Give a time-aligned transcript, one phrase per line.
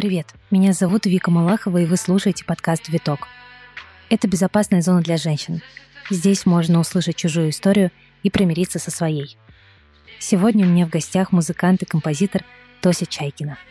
[0.00, 3.28] Привет, меня зовут Вика Малахова, и вы слушаете подкаст «Виток».
[4.08, 5.60] Это безопасная зона для женщин.
[6.08, 7.90] Здесь можно услышать чужую историю
[8.22, 9.36] и примириться со своей.
[10.18, 12.46] Сегодня у меня в гостях музыкант и композитор
[12.80, 13.58] Тося Чайкина–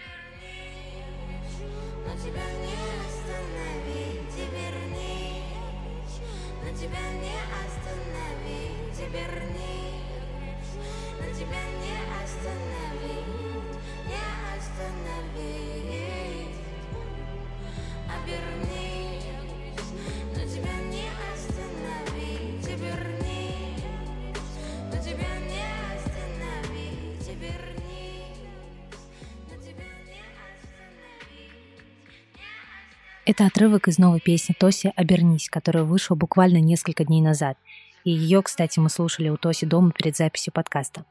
[33.49, 37.57] отрывок из новой песни Тоси «Обернись», которая вышла буквально несколько дней назад.
[38.04, 41.04] И ее, кстати, мы слушали у Тоси дома перед записью подкаста.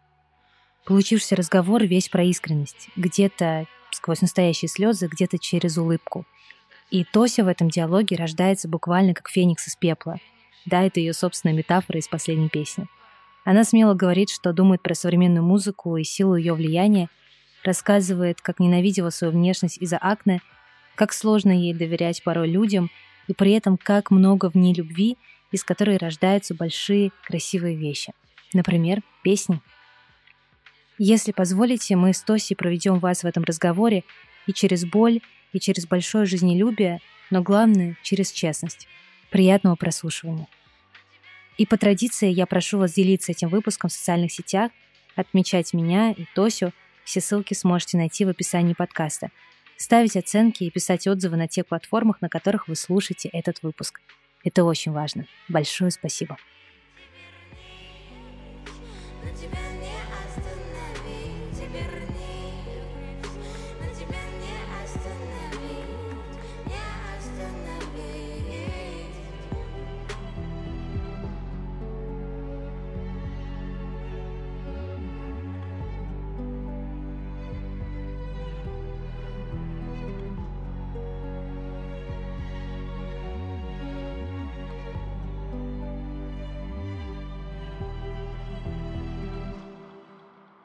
[0.86, 2.90] Получившийся разговор весь про искренность.
[2.94, 6.26] Где-то сквозь настоящие слезы, где-то через улыбку.
[6.90, 10.18] И Тося в этом диалоге рождается буквально как феникс из пепла.
[10.64, 12.86] Да, это ее собственная метафора из последней песни.
[13.44, 17.08] Она смело говорит, что думает про современную музыку и силу ее влияния,
[17.64, 20.40] рассказывает, как ненавидела свою внешность из-за акне–
[20.98, 22.90] как сложно ей доверять порой людям,
[23.28, 25.16] и при этом как много в ней любви,
[25.52, 28.12] из которой рождаются большие красивые вещи.
[28.52, 29.60] Например, песни.
[30.98, 34.02] Если позволите, мы с Тоси проведем вас в этом разговоре
[34.48, 35.20] и через боль,
[35.52, 38.88] и через большое жизнелюбие, но главное— через честность.
[39.30, 40.48] Приятного прослушивания.
[41.58, 44.72] И по традиции я прошу вас делиться этим выпуском в социальных сетях,
[45.14, 46.72] отмечать меня и Тосю.
[47.04, 49.30] Все ссылки сможете найти в описании подкаста—
[49.78, 54.00] ставить оценки и писать отзывы на тех платформах, на которых вы слушаете этот выпуск.
[54.44, 55.26] Это очень важно.
[55.48, 56.36] Большое спасибо.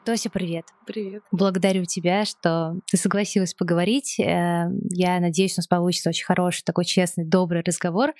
[0.04, 0.66] Тося, привет.
[0.86, 1.22] Привет.
[1.32, 4.20] Благодарю тебя, что ты согласилась поговорить.
[4.20, 8.12] Э, я надеюсь, у нас получится очень хороший, такой честный, добрый разговор.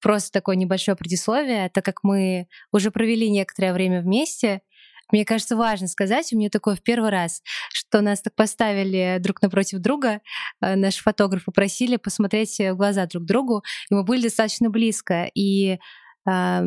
[0.00, 4.60] Просто такое небольшое предисловие, так как мы уже провели некоторое время вместе,
[5.10, 9.42] мне кажется, важно сказать, у меня такое в первый раз, что нас так поставили друг
[9.42, 10.20] напротив друга,
[10.60, 15.28] э, наши фотографы просили посмотреть в глаза друг другу, и мы были достаточно близко.
[15.34, 15.78] И
[16.30, 16.62] э,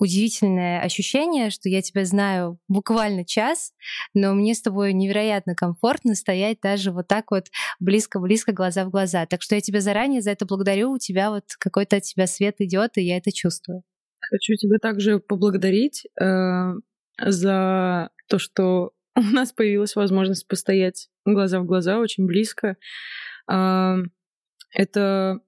[0.00, 3.74] удивительное ощущение, что я тебя знаю буквально час,
[4.14, 9.26] но мне с тобой невероятно комфортно стоять даже вот так вот близко-близко глаза в глаза.
[9.26, 10.92] Так что я тебя заранее за это благодарю.
[10.92, 13.82] У тебя вот какой-то от тебя свет идет, и я это чувствую.
[14.30, 16.72] Хочу тебя также поблагодарить э,
[17.22, 22.76] за то, что у нас появилась возможность постоять глаза в глаза очень близко.
[23.50, 23.96] Э,
[24.72, 25.40] это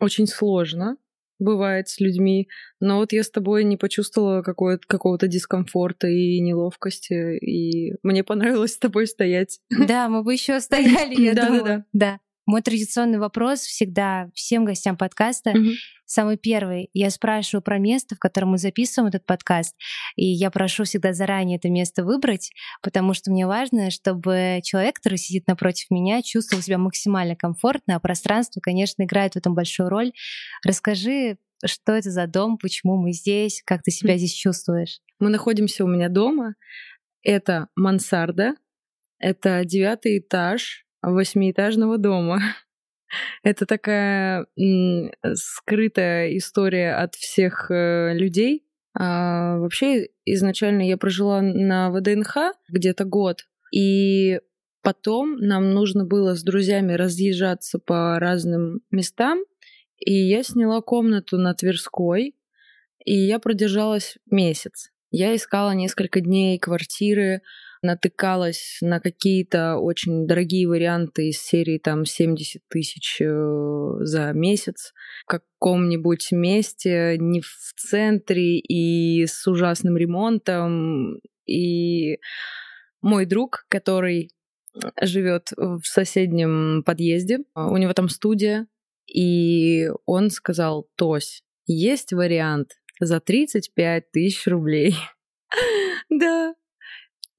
[0.00, 0.96] очень сложно,
[1.40, 7.96] бывает с людьми, но вот я с тобой не почувствовала какого-то дискомфорта и неловкости, и
[8.02, 9.58] мне понравилось с тобой стоять.
[9.70, 11.64] Да, мы бы еще стояли, я думаю.
[11.64, 12.20] Да, да, да.
[12.50, 15.50] Мой традиционный вопрос всегда всем гостям подкаста.
[15.50, 15.68] Угу.
[16.04, 16.90] Самый первый.
[16.92, 19.76] Я спрашиваю про место, в котором мы записываем этот подкаст.
[20.16, 22.50] И я прошу всегда заранее это место выбрать,
[22.82, 28.00] потому что мне важно, чтобы человек, который сидит напротив меня, чувствовал себя максимально комфортно, а
[28.00, 30.10] пространство, конечно, играет в этом большую роль.
[30.66, 34.98] Расскажи, что это за дом, почему мы здесь, как ты себя здесь чувствуешь?
[35.20, 36.56] Мы находимся у меня дома.
[37.22, 38.56] Это мансарда,
[39.20, 42.40] это девятый этаж, восьмиэтажного дома.
[43.42, 44.46] Это такая
[45.34, 48.64] скрытая история от всех э, людей.
[48.98, 54.40] А, вообще, изначально я прожила на ВДНХ где-то год, и
[54.82, 59.40] потом нам нужно было с друзьями разъезжаться по разным местам,
[59.98, 62.34] и я сняла комнату на Тверской,
[63.04, 64.90] и я продержалась месяц.
[65.10, 67.42] Я искала несколько дней квартиры,
[67.82, 74.92] натыкалась на какие-то очень дорогие варианты из серии там 70 тысяч э, за месяц
[75.24, 81.20] в каком-нибудь месте, не в центре и с ужасным ремонтом.
[81.46, 82.18] И
[83.00, 84.30] мой друг, который
[85.00, 88.66] живет в соседнем подъезде, у него там студия,
[89.06, 94.94] и он сказал, Тось, есть вариант за 35 тысяч рублей.
[96.08, 96.54] Да,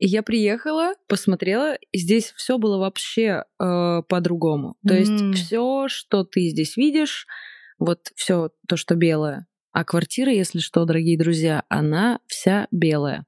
[0.07, 4.75] я приехала, посмотрела, и здесь все было вообще э, по-другому.
[4.85, 4.99] То mm.
[4.99, 7.27] есть все, что ты здесь видишь,
[7.77, 9.47] вот все то, что белое.
[9.71, 13.25] А квартира, если что, дорогие друзья, она вся белая.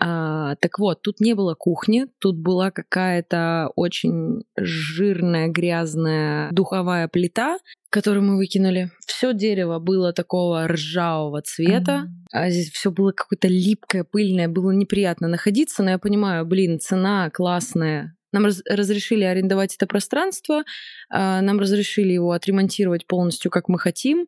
[0.00, 7.58] А, так вот, тут не было кухни, тут была какая-то очень жирная, грязная духовая плита,
[7.90, 8.90] которую мы выкинули.
[9.06, 12.26] Все дерево было такого ржавого цвета, mm-hmm.
[12.32, 17.30] а здесь все было какое-то липкое, пыльное, было неприятно находиться, но я понимаю, блин, цена
[17.30, 20.64] классная, нам раз разрешили арендовать это пространство,
[21.10, 24.26] а, нам разрешили его отремонтировать полностью, как мы хотим.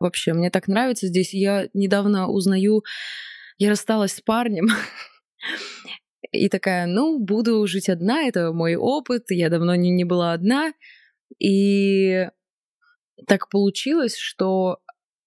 [0.00, 1.34] Вообще, мне так нравится здесь.
[1.34, 2.82] Я недавно узнаю,
[3.58, 4.68] я рассталась с парнем,
[6.32, 10.72] и такая, ну, буду жить одна, это мой опыт, я давно не, не была одна.
[11.38, 12.28] И
[13.26, 14.78] так получилось, что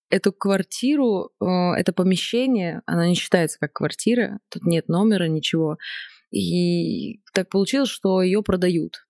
[0.10, 5.78] эту квартиру, э, это помещение, она не считается как квартира, тут нет номера, ничего.
[6.32, 9.06] И так получилось, что ее продают.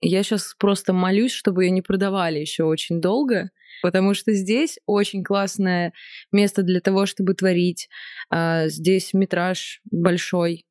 [0.00, 3.50] Я сейчас просто молюсь, чтобы ее не продавали еще очень долго,
[3.82, 5.92] потому что здесь очень классное
[6.32, 7.88] место для того, чтобы творить.
[8.30, 10.64] А, здесь метраж большой,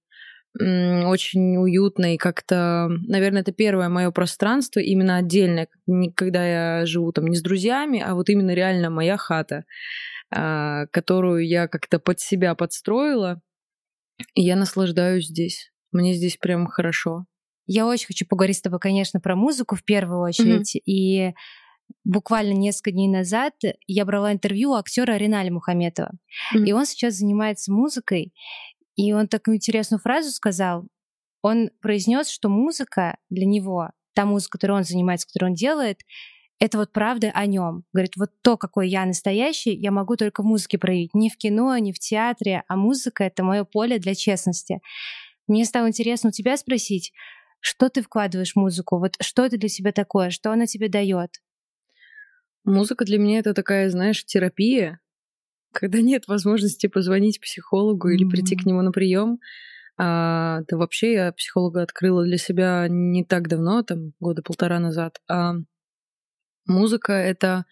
[0.58, 5.68] очень уютно как-то, наверное, это первое мое пространство именно отдельное,
[6.16, 9.66] когда я живу там не с друзьями, а вот именно реально моя хата,
[10.32, 13.42] а, которую я как-то под себя подстроила,
[14.34, 15.72] и я наслаждаюсь здесь.
[15.92, 17.26] Мне здесь прям хорошо.
[17.72, 20.76] Я очень хочу поговорить с тобой, конечно, про музыку в первую очередь.
[20.76, 20.82] Mm-hmm.
[20.86, 21.34] И
[22.04, 23.54] буквально несколько дней назад
[23.86, 26.10] я брала интервью у актера Риналя Мухаметова.
[26.56, 26.66] Mm-hmm.
[26.66, 28.34] И он сейчас занимается музыкой.
[28.96, 30.88] И он такую интересную фразу сказал.
[31.44, 36.00] Он произнес, что музыка для него, та музыка, которой он занимается, которую он делает,
[36.60, 37.84] это вот правда о нем.
[37.94, 41.14] Говорит, вот то, какой я настоящий, я могу только в музыке проявить.
[41.14, 44.82] Не в кино, не в театре, а музыка— это мое поле для честности.
[45.46, 47.14] Мне стало интересно у тебя спросить,
[47.60, 49.00] что ты вкладываешь в музыку?
[49.00, 50.30] Вот что это для тебя такое?
[50.30, 51.42] Что она тебе дает?
[52.64, 55.00] Музыка для меня это такая, знаешь, терапия,
[55.72, 58.16] когда нет возможности позвонить психологу mm-hmm.
[58.16, 59.40] или прийти к нему на прием.
[59.98, 65.20] А, да вообще я психолога открыла для себя не так давно, там года полтора назад.
[65.28, 65.56] А
[66.66, 67.66] музыка это,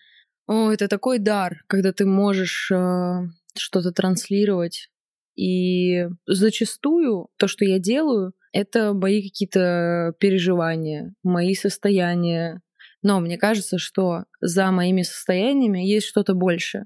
[0.46, 3.22] о, это такой дар, когда ты можешь э,
[3.58, 4.90] что-то транслировать.
[5.36, 12.62] И зачастую то, что я делаю, это мои какие-то переживания, мои состояния.
[13.02, 16.86] Но мне кажется, что за моими состояниями есть что-то большее.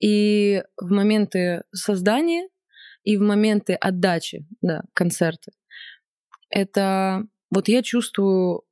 [0.00, 2.48] И в моменты создания
[3.04, 5.52] и в моменты отдачи, да, концерта,
[6.50, 8.62] это вот я чувствую,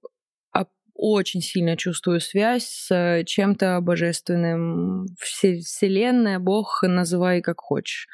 [1.02, 5.06] очень сильно чувствую связь с чем-то божественным.
[5.19, 8.06] Вселенная, Бог, называй как хочешь.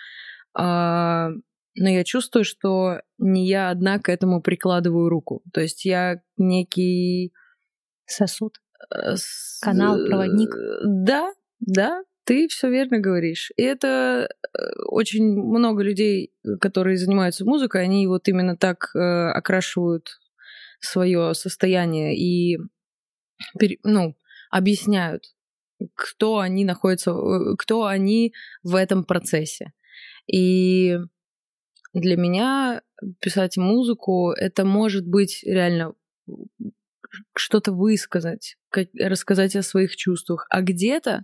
[1.76, 5.42] Но я чувствую, что не я одна к этому прикладываю руку.
[5.52, 7.32] То есть я некий
[8.06, 8.58] сосуд,
[8.94, 9.14] э,
[9.60, 10.50] канал, проводник.
[10.84, 13.52] Да, да, ты все верно говоришь.
[13.56, 20.18] И это э, очень много людей, которые занимаются музыкой, они вот именно так э, окрашивают
[20.80, 22.58] свое состояние и
[23.82, 24.16] ну,
[24.50, 25.24] объясняют,
[25.94, 29.72] кто они находятся, э, кто они в этом процессе.
[30.26, 30.98] И
[32.00, 32.82] для меня
[33.20, 35.94] писать музыку это может быть реально
[37.34, 40.46] что-то высказать, как, рассказать о своих чувствах.
[40.50, 41.22] А где-то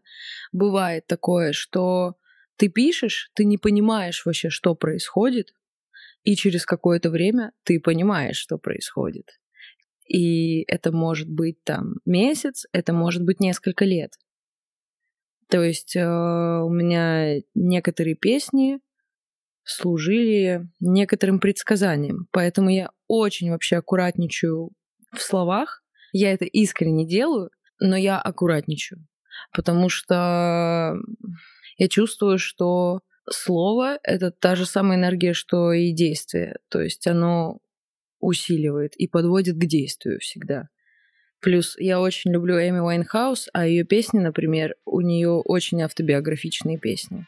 [0.53, 2.15] бывает такое, что
[2.57, 5.53] ты пишешь, ты не понимаешь вообще, что происходит,
[6.23, 9.41] и через какое-то время ты понимаешь, что происходит.
[10.07, 14.13] И это может быть там месяц, это может быть несколько лет.
[15.49, 18.81] То есть э, у меня некоторые песни
[19.65, 22.27] служили некоторым предсказанием.
[22.33, 24.71] Поэтому я очень вообще аккуратничаю
[25.13, 25.83] в словах.
[26.13, 27.51] Я это искренне делаю,
[27.81, 29.07] но я аккуратничаю.
[29.53, 30.97] Потому что
[31.79, 33.01] я чувствую, что
[33.31, 36.57] слово— это та же самая энергия, что и действие.
[36.69, 37.59] То есть оно
[38.21, 40.69] усиливает и подводит к действию всегда.
[41.41, 47.27] Плюс я очень люблю Эми Уайнхаус, а ее песни, например, у нее очень автобиографичные песни.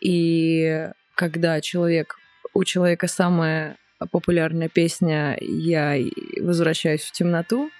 [0.00, 0.88] И
[1.20, 2.16] когда человек,
[2.54, 3.76] у человека самая
[4.10, 5.98] популярная песня «Я
[6.40, 7.70] возвращаюсь в темноту»,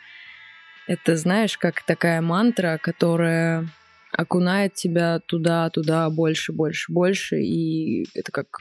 [0.87, 3.67] это, знаешь, как такая мантра, которая
[4.13, 8.59] окунает тебя туда, туда, больше, больше, больше, и это как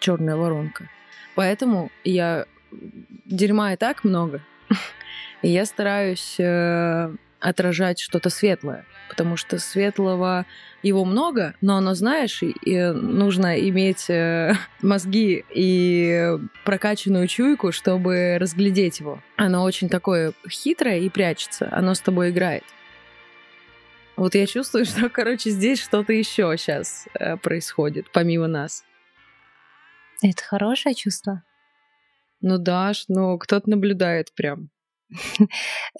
[0.00, 0.88] черная воронка.
[1.34, 2.46] Поэтому я
[3.26, 4.40] дерьма и так много,
[5.42, 10.46] и я стараюсь э, отражать что-то светлое, потому что светлого
[10.82, 19.00] его много, но оно, знаешь, и, нужно иметь э, мозги и прокачанную чуйку, чтобы разглядеть
[19.00, 19.20] его.
[19.36, 22.64] Оно очень такое хитрое и прячется, оно с тобой играет.
[24.16, 28.84] Вот я чувствую, что, короче, здесь что-то еще сейчас э, происходит, помимо нас.
[30.22, 31.42] Это хорошее чувство?
[32.40, 34.70] Ну да, ну кто-то наблюдает прям.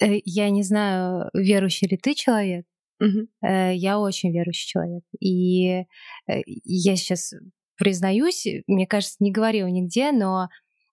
[0.01, 2.65] Э, я не знаю, верующий ли ты человек.
[2.99, 3.27] Угу.
[3.41, 5.03] Я очень верующий человек.
[5.19, 7.33] И э, я сейчас
[7.77, 10.49] признаюсь, мне кажется, не говорила нигде, но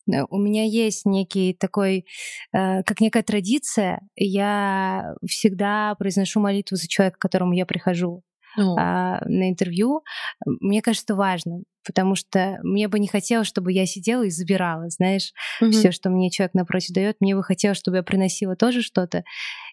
[0.06, 2.04] у меня есть некий такой,
[2.52, 4.00] как некая традиция.
[4.16, 8.24] Я всегда произношу молитву за человека, к которому я прихожу
[8.58, 8.74] oh.
[8.74, 10.02] на интервью.
[10.44, 14.88] Мне кажется, это важно потому что мне бы не хотелось, чтобы я сидела и забирала,
[14.90, 15.70] знаешь, mm-hmm.
[15.70, 17.16] все, что мне человек напротив дает.
[17.20, 19.24] Мне бы хотелось, чтобы я приносила тоже что-то.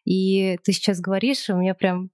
[0.06, 2.10] И ты сейчас говоришь, у меня прям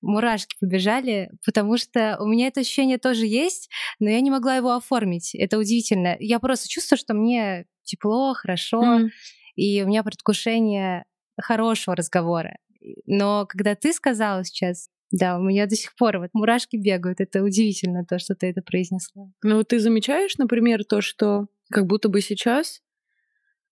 [0.00, 4.74] мурашки побежали, потому что у меня это ощущение тоже есть, но я не могла его
[4.74, 5.34] оформить.
[5.34, 6.16] Это удивительно.
[6.18, 9.08] Я просто чувствую, что мне тепло, хорошо, mm-hmm.
[9.56, 11.04] и у меня предвкушение
[11.40, 12.56] хорошего разговора.
[13.06, 17.20] Но когда ты сказала сейчас, да, у меня до сих пор вот мурашки бегают.
[17.20, 19.30] Это удивительно, то, что ты это произнесла.
[19.42, 22.82] Ну, вот ты замечаешь, например, то, что как будто бы сейчас...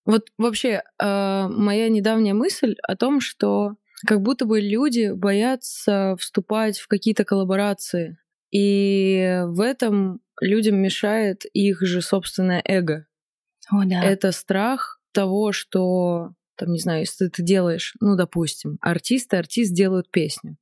[0.05, 3.75] Вот вообще э, моя недавняя мысль о том, что
[4.05, 8.19] как будто бы люди боятся вступать в какие-то коллаборации.
[8.51, 13.07] И в этом людям мешает их же собственное эго.
[13.71, 14.03] О, да.
[14.03, 19.73] Это страх того, что, там, не знаю, если ты делаешь, ну, допустим, артист и артист
[19.73, 20.57] делают песню.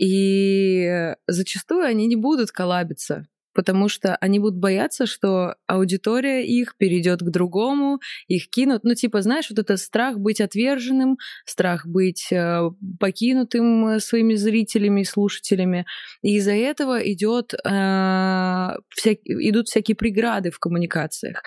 [0.00, 7.20] И зачастую они не будут коллабиться, потому что они будут бояться, что аудитория их перейдет
[7.20, 8.82] к другому, их кинут.
[8.82, 15.04] Ну, типа, знаешь, вот это страх быть отверженным, страх быть э, покинутым своими зрителями и
[15.04, 15.84] слушателями.
[16.22, 21.42] И из-за этого идет, э, вся, идут всякие преграды в коммуникациях.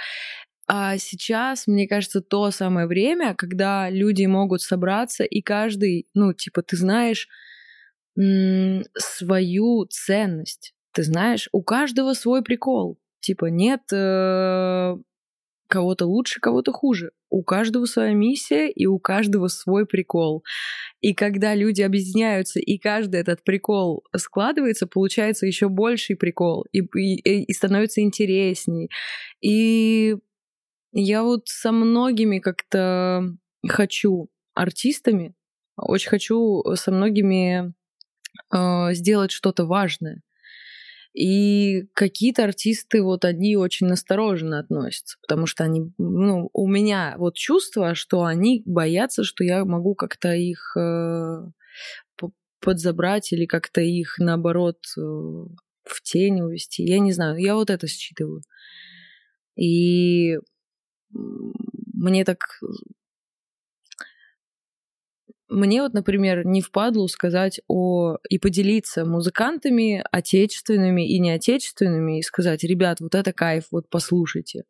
[0.68, 6.62] А сейчас, мне кажется, то самое время, когда люди могут собраться, и каждый, ну, типа,
[6.62, 7.28] ты знаешь,
[8.16, 10.74] свою ценность.
[10.94, 13.00] Ты знаешь, у каждого свой прикол.
[13.20, 14.96] Типа нет э,
[15.68, 17.12] кого-то лучше, кого-то хуже.
[17.30, 20.44] У каждого своя миссия и у каждого свой прикол.
[21.02, 27.44] И когда люди объединяются, и каждый этот прикол складывается, получается еще больший прикол, и, и,
[27.44, 28.90] и становится интересней.
[29.42, 30.16] И
[30.92, 33.24] я вот со многими как-то
[33.68, 35.34] хочу артистами,
[35.76, 37.74] очень хочу со многими
[38.54, 40.22] э, сделать что-то важное.
[41.14, 47.36] И какие-то артисты, вот они очень настороженно относятся, потому что они, ну, у меня вот
[47.36, 51.44] чувство, что они боятся, что я могу как-то их э,
[52.60, 56.84] подзабрать или как-то их, наоборот, э, в тень увести.
[56.84, 58.42] Я не знаю, я вот это считываю.
[59.56, 60.40] И
[61.12, 62.60] мне так
[65.50, 72.64] мне вот, например, не впадло сказать о и поделиться музыкантами отечественными и неотечественными и сказать,
[72.64, 74.64] ребят, вот это кайф, вот послушайте.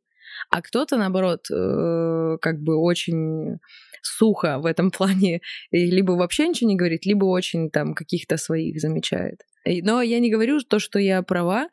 [0.49, 3.59] А кто-то, наоборот, э, как бы очень
[4.01, 9.41] сухо в этом плане, либо вообще ничего не говорит, либо очень там каких-то своих замечает.
[9.65, 11.69] Но я не говорю то, что я права.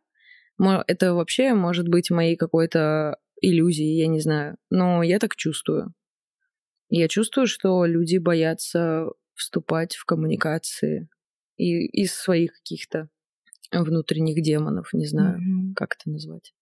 [0.87, 4.57] Это вообще может быть моей какой-то иллюзией, я не знаю.
[4.71, 5.95] Но я так чувствую.
[6.91, 11.09] Я чувствую, что люди боятся вступать в коммуникации
[11.57, 13.09] и из своих каких-то
[13.73, 15.75] внутренних демонов, не знаю, mm-hmm.
[15.77, 16.53] как это назвать.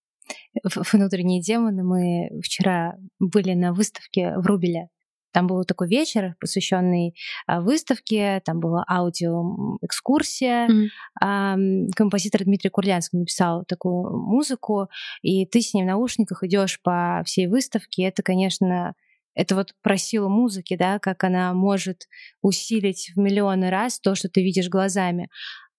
[0.93, 1.83] Внутренние демоны.
[1.83, 4.91] Мы вчера были на выставке в Рубеле.
[5.33, 7.15] Там был такой вечер, посвященный
[7.47, 10.69] а, выставке, там была аудиоэкскурсия.
[10.69, 11.91] Mm-hmm.
[11.95, 14.89] Композитор Дмитрий Курлянский написал такую музыку,
[15.23, 18.05] и ты с ним в наушниках идешь по всей выставке.
[18.05, 18.95] Это, конечно,
[19.39, 22.09] это вот про силу музыки, да, как она может
[22.43, 25.29] усилить в миллионы раз то, что ты видишь глазами.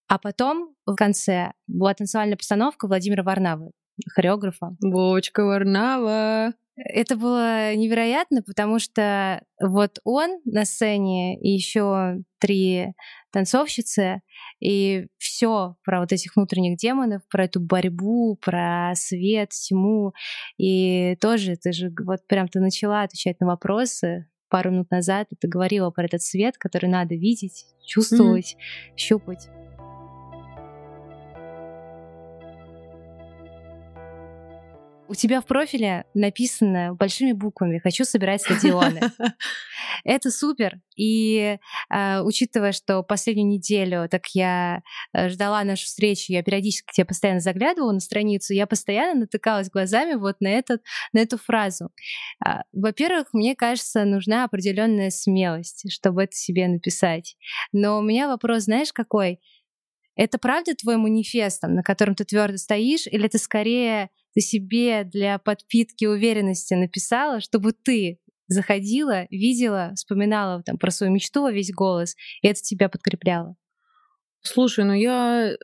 [0.08, 3.72] А потом в конце была танцевальная постановка Владимира Варнавы,
[4.16, 4.78] хореографа.
[4.80, 6.54] Бочка Варнава!
[6.86, 12.94] Это было невероятно, потому что вот он на сцене и еще три
[13.32, 14.22] танцовщицы,
[14.62, 20.14] и все про вот этих внутренних демонов, про эту борьбу, про свет, тьму.
[20.58, 25.36] И тоже ты же вот прям ты начала отвечать на вопросы пару минут назад, и
[25.36, 28.98] ты говорила про этот свет, который надо видеть, чувствовать, mm-hmm.
[28.98, 29.50] щупать.
[35.10, 39.02] У тебя в профиле написано большими буквами «Хочу собирать стадионы».
[40.04, 40.82] Это супер.
[40.96, 41.58] И
[41.90, 47.40] э, учитывая, что последнюю неделю так я э, ждала нашу встречу, я периодически тебе постоянно
[47.40, 51.90] заглядывала на страницу, я постоянно натыкалась глазами вот на, этот, на эту фразу.
[52.46, 57.36] Э, во-первых, мне кажется, нужна определенная смелость, чтобы это себе написать.
[57.72, 59.40] Но у меня вопрос, знаешь, какой?
[60.16, 64.12] Это правда твой манифест, на котором ты твердо стоишь, или это скорее
[64.42, 71.52] себе для подпитки уверенности написала, чтобы ты заходила, видела, вспоминала там про свою мечту во
[71.52, 73.56] весь голос, и это тебя подкрепляло?
[74.42, 75.56] Слушай, ну я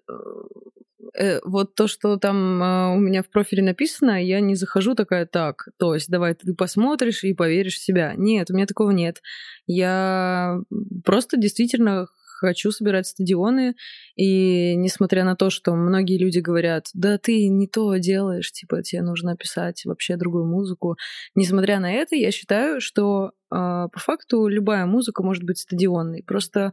[1.17, 5.25] э вот то, что там э, у меня в профиле написано, я не захожу такая
[5.25, 8.13] так, то есть давай ты посмотришь и поверишь в себя.
[8.17, 9.21] Нет, у меня такого нет.
[9.65, 10.59] Я
[11.05, 12.07] просто действительно
[12.39, 13.75] хочу собирать стадионы,
[14.15, 19.01] и несмотря на то, что многие люди говорят, да ты не то делаешь, типа тебе
[19.01, 20.97] нужно писать вообще другую музыку,
[21.35, 26.59] несмотря на это, я считаю, что э, по факту любая музыка может быть стадионной, просто
[26.61, 26.71] э,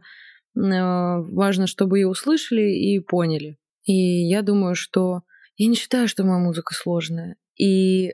[0.55, 3.57] важно, чтобы ее услышали и поняли.
[3.85, 3.93] И
[4.27, 5.23] я думаю, что
[5.57, 8.13] я не считаю, что моя музыка сложная, и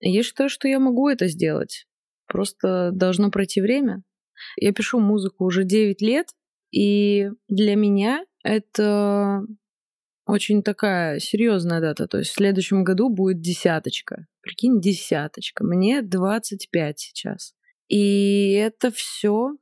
[0.00, 1.86] я считаю, что я могу это сделать.
[2.26, 4.02] Просто должно пройти время.
[4.56, 6.28] Я пишу музыку уже 9 лет,
[6.70, 9.42] и для меня это
[10.26, 12.06] очень такая серьезная дата.
[12.06, 14.26] То есть в следующем году будет десяточка.
[14.42, 15.64] Прикинь, десяточка.
[15.64, 17.54] Мне 25 сейчас.
[17.88, 19.56] И это все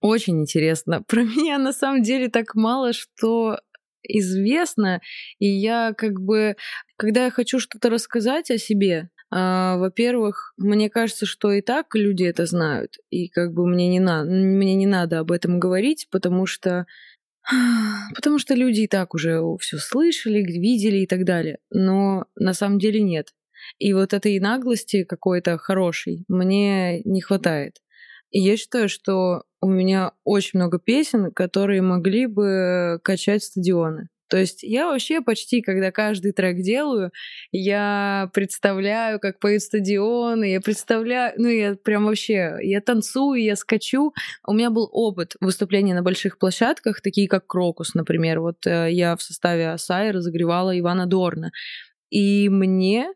[0.00, 1.02] очень интересно.
[1.06, 3.60] Про меня на самом деле так мало что
[4.02, 5.00] известно.
[5.38, 6.56] И я как бы,
[6.96, 12.46] когда я хочу что-то рассказать о себе, во-первых, мне кажется, что и так люди это
[12.46, 14.24] знают, и как бы мне не, на...
[14.24, 16.86] мне не надо об этом говорить, потому что
[18.14, 21.58] потому что люди и так уже все слышали, видели и так далее.
[21.70, 23.28] Но на самом деле нет.
[23.78, 27.76] И вот этой наглости какой-то хорошей мне не хватает.
[28.30, 34.08] И я считаю, что у меня очень много песен, которые могли бы качать стадионы.
[34.30, 37.10] То есть я вообще почти, когда каждый трек делаю,
[37.50, 44.14] я представляю, как поют стадионы, я представляю, ну я прям вообще, я танцую, я скачу.
[44.46, 48.38] У меня был опыт выступления на больших площадках, такие как Крокус, например.
[48.38, 51.50] Вот э, я в составе Асаи разогревала Ивана Дорна.
[52.08, 53.12] И мне,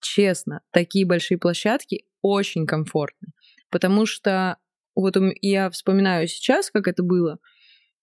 [0.00, 3.28] честно, такие большие площадки очень комфортны.
[3.68, 4.56] Потому что
[4.94, 7.38] вот я вспоминаю сейчас, как это было,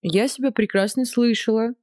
[0.04, 1.74] я себя прекрасно слышала,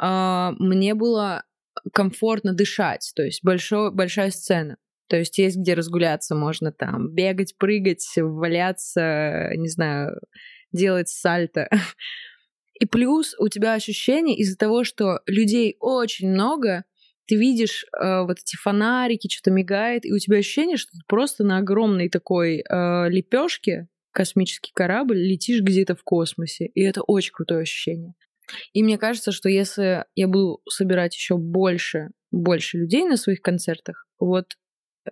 [0.00, 1.44] мне было
[1.92, 4.76] комфортно дышать, то есть большой, большая сцена.
[5.08, 10.20] То есть есть где разгуляться, можно там бегать, прыгать, валяться, не знаю,
[10.72, 11.68] делать сальто.
[12.80, 16.84] И плюс у тебя ощущение из-за того, что людей очень много,
[17.26, 21.44] ты видишь э, вот эти фонарики, что-то мигает, и у тебя ощущение, что ты просто
[21.44, 26.66] на огромной такой э, лепешке космический корабль летишь где-то в космосе.
[26.74, 28.14] И это очень крутое ощущение.
[28.72, 34.06] И мне кажется, что если я буду собирать еще больше, больше людей на своих концертах,
[34.18, 34.54] вот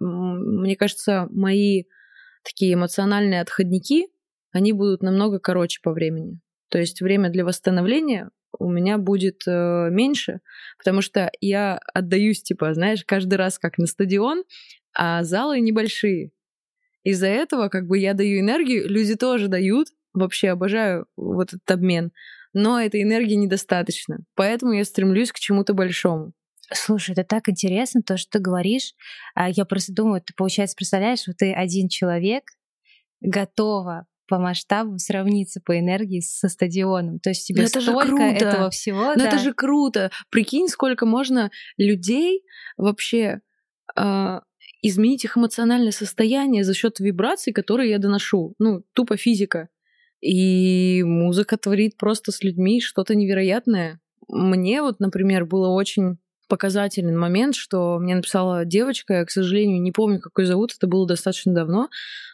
[0.01, 1.85] мне кажется, мои
[2.45, 4.09] такие эмоциональные отходники,
[4.53, 6.41] они будут намного короче по времени.
[6.71, 10.41] То есть время для восстановления у меня будет э, меньше,
[10.79, 14.45] потому что я отдаюсь, типа, знаешь, каждый раз как на стадион,
[14.95, 16.33] а залы небольшие.
[17.05, 19.89] Из-за этого как бы я даю энергию, люди тоже дают.
[20.15, 22.13] Вообще обожаю вот этот обмен
[22.53, 24.19] но этой энергии недостаточно.
[24.35, 26.33] Поэтому я стремлюсь к чему-то большому.
[26.73, 28.93] Слушай, это так интересно, то, что ты говоришь.
[29.35, 32.45] А я просто думаю, ты, получается, представляешь, вот ты один человек,
[33.21, 37.19] готова по масштабу сравниться по энергии со стадионом.
[37.19, 38.45] То есть тебе Но это столько же круто.
[38.45, 39.07] этого всего.
[39.07, 39.29] Но да.
[39.29, 40.11] это же круто.
[40.31, 42.43] Прикинь, сколько можно людей
[42.77, 43.41] вообще
[43.97, 44.41] э,
[44.83, 48.55] изменить их эмоциональное состояние за счет вибраций, которые я доношу.
[48.59, 49.69] Ну, тупо физика.
[50.21, 54.01] И музыка творит просто с людьми что-то невероятное.
[54.29, 59.93] Мне вот, например, было очень показательный момент, что мне написала девочка, я, к сожалению, не
[59.93, 61.91] помню, какой зовут, это было достаточно давно,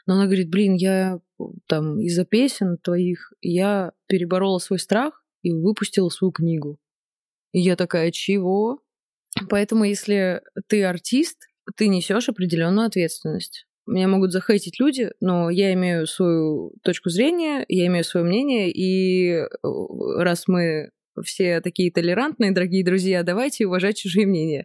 [0.07, 1.19] но она говорит, блин, я
[1.67, 6.79] там из-за песен твоих, я переборола свой страх и выпустила свою книгу.
[7.53, 8.83] И я такая, чего?
[9.49, 13.67] Поэтому, если ты артист, ты несешь определенную ответственность.
[13.87, 19.33] Меня могут захейтить люди, но я имею свою точку зрения, я имею свое мнение, и
[19.33, 19.47] э,
[20.19, 20.91] раз мы
[21.23, 24.65] все такие толерантные, дорогие друзья, давайте уважать чужие мнения.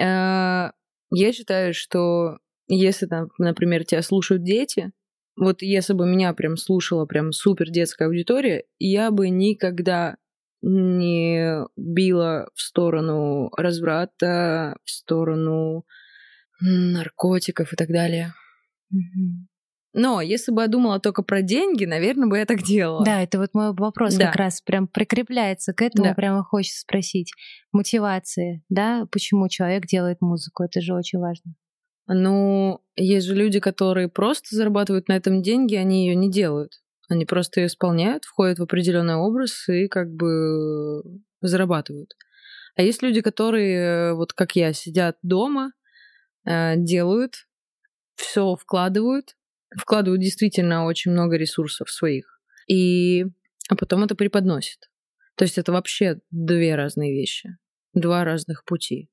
[0.00, 0.72] А,
[1.10, 4.92] я считаю, что если там, например, тебя слушают дети,
[5.36, 10.16] вот если бы меня прям слушала прям супер детская аудитория, я бы никогда
[10.62, 15.86] не била в сторону разврата, в сторону
[16.60, 18.34] наркотиков и так далее.
[19.92, 23.04] Но если бы я думала только про деньги, наверное, бы я так делала.
[23.04, 24.26] Да, это вот мой вопрос да.
[24.26, 26.14] как раз прям прикрепляется к этому, да.
[26.14, 27.32] прямо хочется спросить.
[27.72, 31.54] Мотивации, да, почему человек делает музыку, это же очень важно.
[32.06, 36.72] Ну, есть же люди, которые просто зарабатывают на этом деньги, они ее не делают.
[37.08, 41.02] Они просто ее исполняют, входят в определенный образ и как бы
[41.40, 42.14] зарабатывают.
[42.76, 45.72] А есть люди, которые, вот как я, сидят дома,
[46.44, 47.34] э, делают,
[48.20, 49.36] все вкладывают,
[49.76, 53.24] вкладывают действительно очень много ресурсов своих, и
[53.68, 54.90] а потом это преподносит.
[55.36, 57.56] То есть это вообще две разные вещи,
[57.94, 59.08] два разных пути.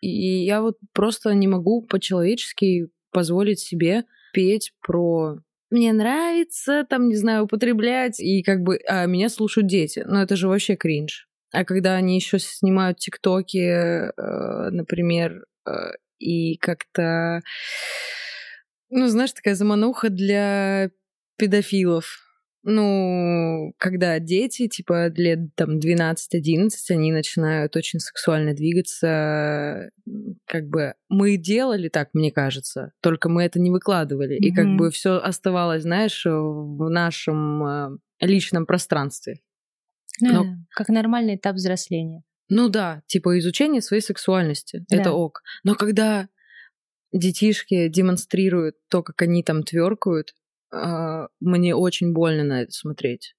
[0.00, 5.38] И я вот просто не могу по-человечески позволить себе петь про
[5.70, 10.02] мне нравится, там, не знаю, употреблять, и как бы, а меня слушают дети.
[10.06, 11.28] Но это же вообще кринж.
[11.52, 15.70] А когда они еще снимают тиктоки, э, например, э,
[16.18, 17.42] и как-то,
[18.90, 20.90] ну, знаешь, такая замануха для
[21.36, 22.24] педофилов.
[22.64, 29.90] Ну, когда дети, типа, лет там 12-11, они начинают очень сексуально двигаться,
[30.44, 34.34] как бы мы делали так, мне кажется, только мы это не выкладывали.
[34.34, 34.46] Mm-hmm.
[34.46, 39.40] И как бы все оставалось, знаешь, в нашем э, личном пространстве.
[40.20, 40.44] Но...
[40.44, 42.22] Yeah, как нормальный этап взросления.
[42.48, 44.84] Ну да, типа изучение своей сексуальности.
[44.88, 44.96] Да.
[44.96, 45.42] Это ок.
[45.64, 46.28] Но когда
[47.12, 50.34] детишки демонстрируют то, как они там тверкают,
[50.70, 53.34] а, мне очень больно на это смотреть.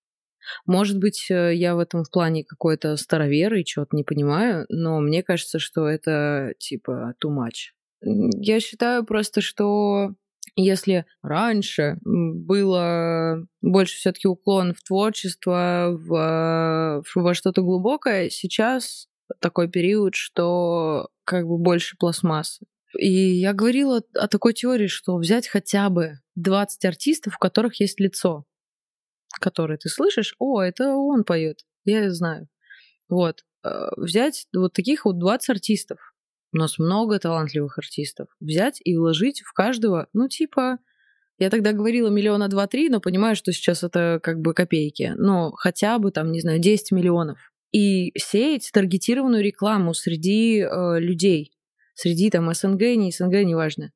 [0.66, 5.00] Может быть, э, я в этом в плане какой-то старовер и чего-то не понимаю, но
[5.00, 7.74] мне кажется, что это типа too much.
[8.02, 10.16] Я считаю просто, что
[10.62, 19.08] если раньше было больше все-таки уклон в творчество, в, во что-то глубокое, сейчас
[19.40, 22.66] такой период, что как бы больше пластмассы.
[22.98, 28.00] И я говорила о такой теории, что взять хотя бы 20 артистов, у которых есть
[28.00, 28.46] лицо,
[29.40, 32.48] которое ты слышишь, о, это он поет, я знаю.
[33.08, 33.46] Вот.
[33.64, 36.00] Э, взять вот таких вот 20 артистов,
[36.54, 40.80] у нас много талантливых артистов, взять и вложить в каждого, ну, типа,
[41.38, 45.14] я тогда говорила миллиона два-три, но понимаю, что сейчас это как бы копейки.
[45.16, 47.40] Но хотя бы там, не знаю, 10 миллионов.
[47.72, 51.54] И сеять таргетированную рекламу среди э, людей
[52.00, 53.92] среди там СНГ, не СНГ, неважно.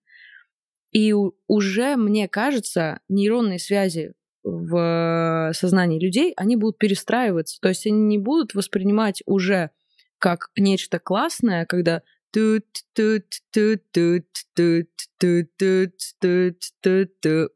[0.92, 1.14] И
[1.48, 4.14] уже, мне кажется, нейронные связи
[4.44, 7.60] в сознании людей, они будут перестраиваться.
[7.62, 9.72] То есть они не будут воспринимать уже
[10.20, 12.04] как нечто классное, когда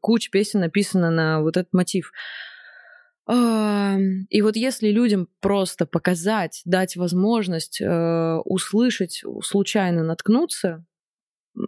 [0.00, 2.12] куча песен написана на вот этот мотив.
[3.30, 10.86] И вот если людям просто показать, дать возможность э, услышать, случайно наткнуться,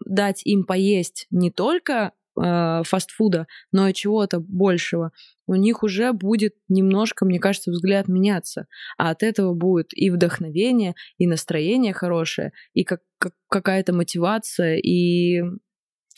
[0.06, 5.12] дать им поесть не только э, фастфуда, но и чего-то большего,
[5.46, 8.66] у них уже будет немножко, мне кажется, взгляд меняться.
[8.98, 15.42] А от этого будет и вдохновение, и настроение хорошее, и как, как какая-то мотивация, и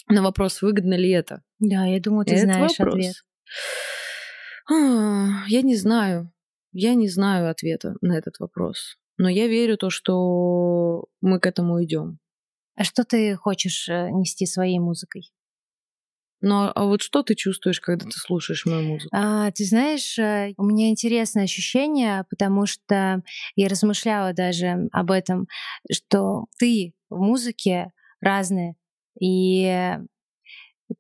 [0.09, 1.43] на вопрос, выгодно ли это.
[1.59, 2.95] Да, я думаю, ты это знаешь вопрос.
[2.95, 3.15] ответ.
[4.71, 6.31] А, я не знаю.
[6.73, 8.97] Я не знаю ответа на этот вопрос.
[9.19, 12.19] Но я верю то, что мы к этому идем.
[12.75, 15.33] А что ты хочешь э, нести своей музыкой?
[16.43, 19.09] Ну, а вот что ты чувствуешь, когда ты слушаешь мою музыку?
[19.13, 23.23] А, ты знаешь, э, у меня интересное ощущение, потому что
[23.55, 25.47] я размышляла даже об этом,
[25.91, 28.75] что ты в музыке разные.
[29.21, 29.97] И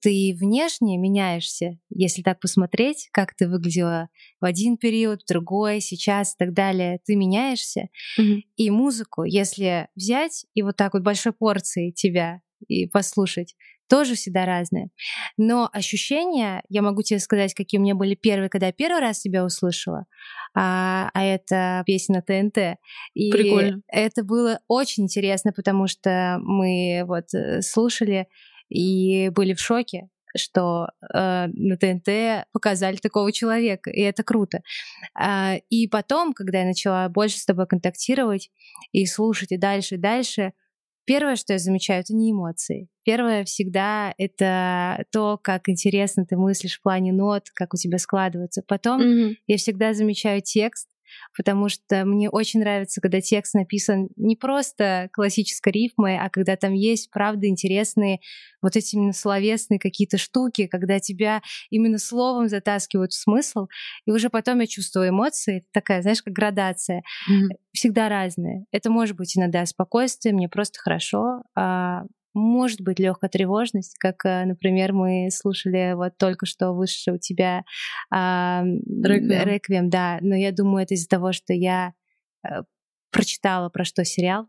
[0.01, 4.09] ты внешне меняешься, если так посмотреть, как ты выглядела
[4.41, 7.01] в один период, в другой, сейчас и так далее.
[7.05, 7.89] Ты меняешься.
[8.19, 8.41] Mm-hmm.
[8.57, 13.55] И музыку, если взять и вот так вот большой порцией тебя и послушать,
[13.93, 14.89] тоже всегда разные.
[15.37, 19.21] Но ощущения, я могу тебе сказать, какие у меня были первые, когда я первый раз
[19.21, 20.07] тебя услышала,
[20.55, 22.79] а, а это песня на ТНТ.
[23.13, 23.83] И Прикольно.
[23.89, 28.29] это было очень интересно, потому что мы вот э, слушали
[28.71, 34.63] и были в шоке, что э, на ТНТ показали такого человека, и это круто.
[35.15, 38.49] А, и потом, когда я начала больше с тобой контактировать
[38.93, 40.55] и слушать и дальше, и дальше,
[41.05, 42.89] первое, что я замечаю, это не эмоции.
[43.05, 48.63] Первое всегда это то, как интересно ты мыслишь в плане нот, как у тебя складывается.
[48.67, 49.35] Потом mm-hmm.
[49.47, 50.89] я всегда замечаю текст,
[51.37, 56.73] потому что мне очень нравится, когда текст написан не просто классической рифмой, а когда там
[56.73, 58.21] есть, правда, интересные
[58.61, 63.67] вот эти именно словесные какие-то штуки, когда тебя именно словом затаскивают в смысл,
[64.07, 67.57] и уже потом я чувствую эмоции, такая, знаешь, как градация, mm-hmm.
[67.73, 68.67] Всегда разные.
[68.71, 72.05] Это может быть иногда спокойствие, мне просто хорошо, а
[72.35, 77.65] может быть легкая тревожность, как, э, например, мы слушали вот только что вышедший у тебя
[78.15, 78.63] э,
[79.05, 79.49] Реквием.
[79.49, 80.19] Реквием, да.
[80.23, 81.93] Но я думаю, это из-за того, что я
[82.47, 82.63] э,
[83.11, 84.49] прочитала про что сериал,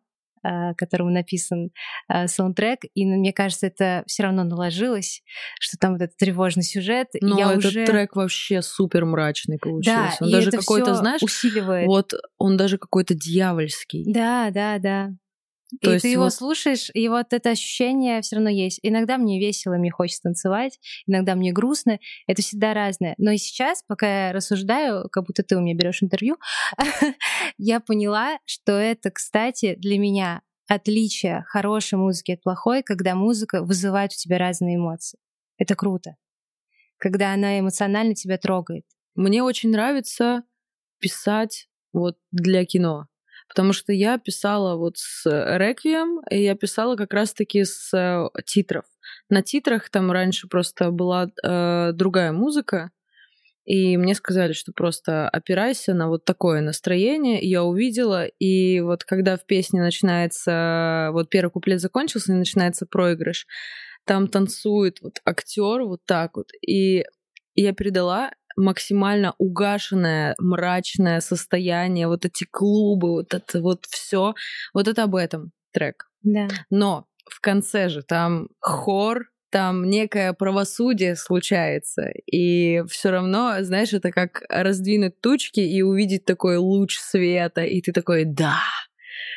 [0.77, 1.69] которому написан
[2.11, 5.21] э, саундтрек, и мне кажется, это все равно наложилось,
[5.59, 7.07] что там вот этот тревожный сюжет.
[7.21, 7.85] Но я этот уже...
[7.85, 10.17] трек вообще супер мрачный Да, получился.
[10.21, 11.87] он и даже это какой-то, знаешь, усиливает.
[11.87, 14.03] вот он даже какой-то дьявольский.
[14.11, 15.09] Да, да, да.
[15.81, 18.79] То и есть ты его вот- слушаешь, и вот это ощущение все равно есть.
[18.83, 21.99] Иногда мне весело, мне хочется танцевать, иногда мне грустно.
[22.27, 23.15] Это всегда разное.
[23.17, 26.37] Но и сейчас, пока я рассуждаю, как будто ты у меня берешь интервью,
[27.57, 34.11] я поняла, что это, кстати, для меня отличие хорошей музыки от плохой, когда музыка вызывает
[34.11, 35.19] у тебя разные эмоции.
[35.57, 36.15] Это круто.
[36.97, 38.85] Когда она эмоционально тебя трогает.
[39.15, 40.43] Мне очень нравится
[40.99, 43.07] писать вот для кино.
[43.47, 48.85] Потому что я писала вот с Реквием, и я писала как раз-таки с э, титров.
[49.29, 52.91] На титрах там раньше просто была э, другая музыка,
[53.65, 57.39] и мне сказали, что просто опирайся на вот такое настроение.
[57.41, 63.47] Я увидела, и вот когда в песне начинается, вот первый куплет закончился, и начинается проигрыш,
[64.05, 66.49] там танцует вот актер вот так вот.
[66.61, 67.05] И
[67.55, 74.33] я передала максимально угашенное, мрачное состояние, вот эти клубы, вот это вот все,
[74.73, 76.09] вот это об этом трек.
[76.21, 76.47] Да.
[76.69, 84.11] Но в конце же там хор, там некое правосудие случается, и все равно, знаешь, это
[84.11, 88.59] как раздвинуть тучки и увидеть такой луч света, и ты такой, да,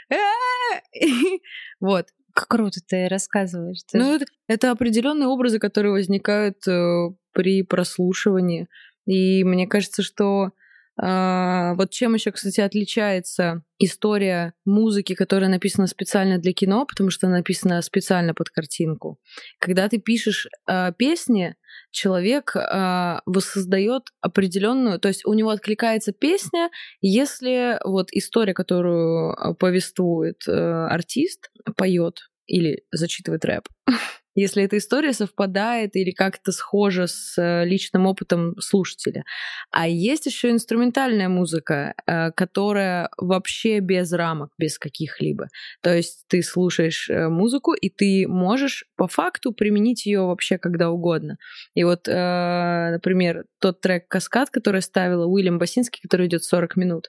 [1.80, 2.06] вот.
[2.34, 3.78] Как круто ты рассказываешь.
[3.90, 8.68] Ты Ну, же- это, это определенные образы, которые возникают э, при прослушивании.
[9.06, 10.50] И мне кажется, что
[10.98, 17.28] а, вот чем еще, кстати, отличается история музыки, которая написана специально для кино, потому что
[17.28, 19.18] написана специально под картинку.
[19.58, 21.54] Когда ты пишешь а, песни,
[21.90, 26.70] человек а, воссоздает определенную, то есть у него откликается песня,
[27.02, 33.68] если вот история, которую повествует э, артист, поет или зачитывает рэп.
[34.36, 39.24] Если эта история совпадает или как-то схожа с э, личным опытом слушателя.
[39.70, 45.48] А есть еще инструментальная музыка, э, которая вообще без рамок, без каких-либо.
[45.80, 50.90] То есть ты слушаешь э, музыку, и ты можешь по факту применить ее вообще когда
[50.90, 51.38] угодно.
[51.74, 57.08] И вот, например, тот трек «Каскад», который ставила Уильям Басинский, который идет 40 минут,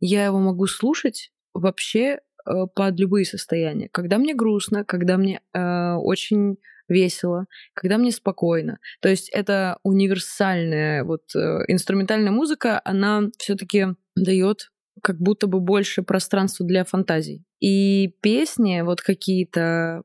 [0.00, 3.88] я его могу слушать вообще под любые состояния.
[3.92, 8.78] Когда мне грустно, когда мне э, очень весело, когда мне спокойно.
[9.00, 14.70] То есть это универсальная вот э, инструментальная музыка, она все-таки дает
[15.02, 17.44] как будто бы больше пространства для фантазий.
[17.60, 20.02] И песни вот какие-то,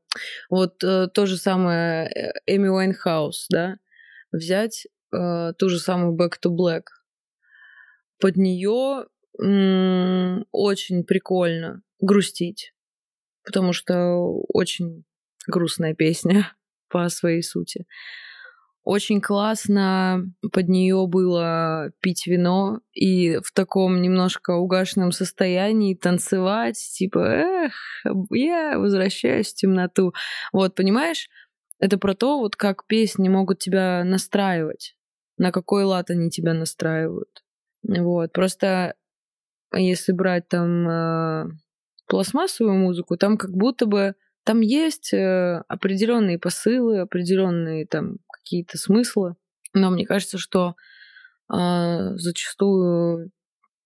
[0.50, 3.78] вот э, то же самое э, Эми Уайнхаус, да,
[4.32, 6.84] взять э, ту же самую Back to Black.
[8.20, 9.06] Под нее
[9.38, 12.72] очень прикольно грустить,
[13.44, 15.04] потому что очень
[15.46, 16.52] грустная песня
[16.88, 17.86] по своей сути.
[18.84, 27.18] Очень классно под нее было пить вино и в таком немножко угашенном состоянии танцевать, типа,
[27.18, 27.74] эх,
[28.30, 30.14] я возвращаюсь в темноту.
[30.54, 31.28] Вот, понимаешь,
[31.78, 34.96] это про то, вот как песни могут тебя настраивать,
[35.36, 37.44] на какой лад они тебя настраивают.
[37.86, 38.94] Вот, просто
[39.74, 41.44] если брать там э,
[42.06, 49.34] пластмассовую музыку, там как будто бы там есть э, определенные посылы, определенные там какие-то смыслы,
[49.74, 50.74] но мне кажется, что
[51.52, 53.30] э, зачастую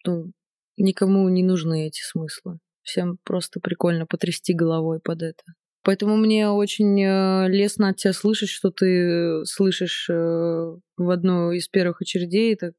[0.05, 0.33] ну,
[0.77, 2.59] никому не нужны эти смыслы.
[2.83, 5.43] Всем просто прикольно потрясти головой под это.
[5.85, 11.67] Поэтому мне очень э, лестно от тебя слышать, что ты слышишь э, в одну из
[11.69, 12.73] первых очередей это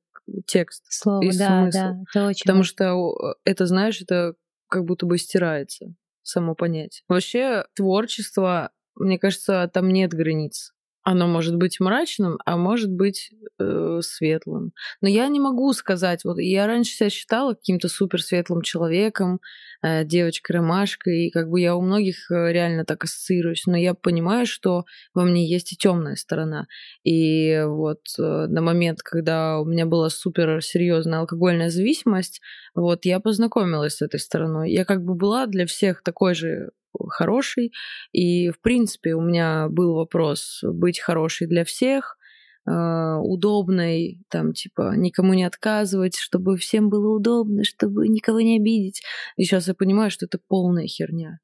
[0.45, 1.77] текст Слово, и да, смысл.
[1.77, 4.36] да, это очень Потому что это, знаешь, это
[4.67, 7.03] как будто бы стирается само понятие.
[7.07, 10.73] Вообще творчество, мне кажется, там нет границ.
[11.03, 14.71] Оно может быть мрачным, а может быть э, светлым.
[15.01, 19.41] Но я не могу сказать, вот я раньше себя считала каким-то супер светлым человеком,
[19.81, 24.45] э, девочкой-ромашкой, и как бы я у многих э, реально так ассоциируюсь, но я понимаю,
[24.45, 26.67] что во мне есть и темная сторона.
[27.03, 32.39] И вот э, на момент, когда у меня была супер серьезная алкогольная зависимость,
[32.75, 34.71] вот я познакомилась с этой стороной.
[34.71, 36.71] Я как бы была для всех такой же
[37.10, 37.73] хороший.
[38.12, 42.17] И, в принципе, у меня был вопрос быть хорошей для всех,
[42.65, 49.03] э, удобной, там, типа, никому не отказывать, чтобы всем было удобно, чтобы никого не обидеть.
[49.38, 51.39] И сейчас я понимаю, что это полная херня.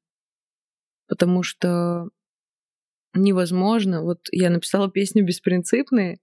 [1.08, 2.08] Потому что
[3.14, 4.02] невозможно.
[4.02, 6.20] Вот я написала песню «Беспринципные»,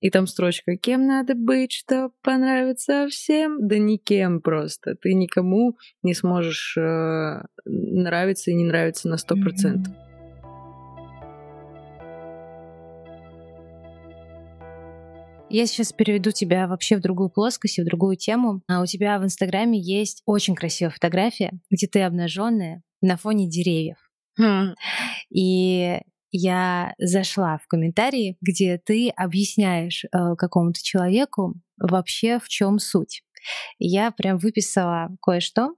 [0.00, 4.94] и там строчка «Кем надо быть, чтобы понравиться всем?» Да никем просто.
[4.94, 9.92] Ты никому не сможешь э, нравиться и не нравиться на сто процентов.
[15.48, 18.62] Я сейчас переведу тебя вообще в другую плоскость и в другую тему.
[18.68, 23.96] А у тебя в Инстаграме есть очень красивая фотография, где ты обнаженная на фоне деревьев.
[24.38, 24.74] Хм.
[25.30, 33.22] И я зашла в комментарии, где ты объясняешь э, какому-то человеку вообще в чем суть.
[33.78, 35.74] Я прям выписала кое-что.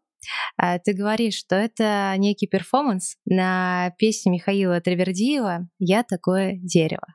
[0.56, 7.06] А, ты говоришь, что это некий перформанс на песне Михаила Травердиева «Я такое дерево».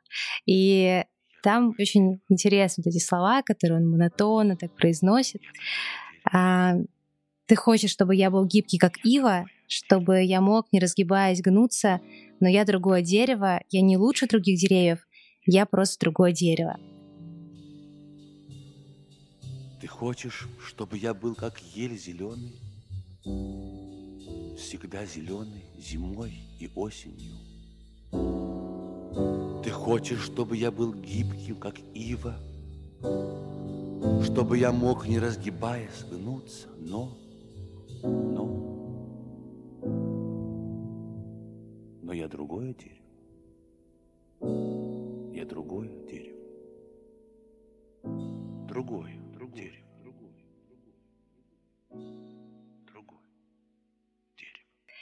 [0.45, 1.03] И
[1.41, 5.41] там очень интересны эти слова, которые он монотонно так произносит.
[6.31, 6.75] А,
[7.45, 11.99] ты хочешь, чтобы я был гибкий, как ива, чтобы я мог, не разгибаясь, гнуться,
[12.39, 14.99] но я другое дерево, я не лучше других деревьев,
[15.45, 16.77] я просто другое дерево.
[19.81, 22.53] Ты хочешь, чтобы я был как ель зеленый,
[24.57, 27.33] всегда зеленый зимой и осенью.
[29.63, 32.35] Ты хочешь, чтобы я был гибким, как ива,
[34.23, 37.17] чтобы я мог, не разгибаясь, гнуться, но,
[38.03, 38.72] но
[42.13, 43.01] Но я другое дерево.
[45.33, 46.37] Я другое дерево.
[48.67, 49.83] Другое, другое дерево.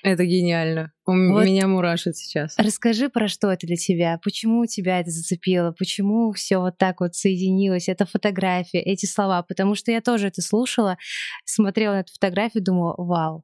[0.03, 0.93] Это гениально.
[1.05, 2.55] У вот меня мурашит сейчас.
[2.57, 4.17] Расскажи, про что это для тебя?
[4.23, 5.75] Почему тебя это зацепило?
[5.77, 7.89] Почему все вот так вот соединилось?
[7.89, 9.43] Это фотография, эти слова.
[9.43, 10.97] Потому что я тоже это слушала,
[11.43, 13.43] смотрела на эту фотографию, думала, вау,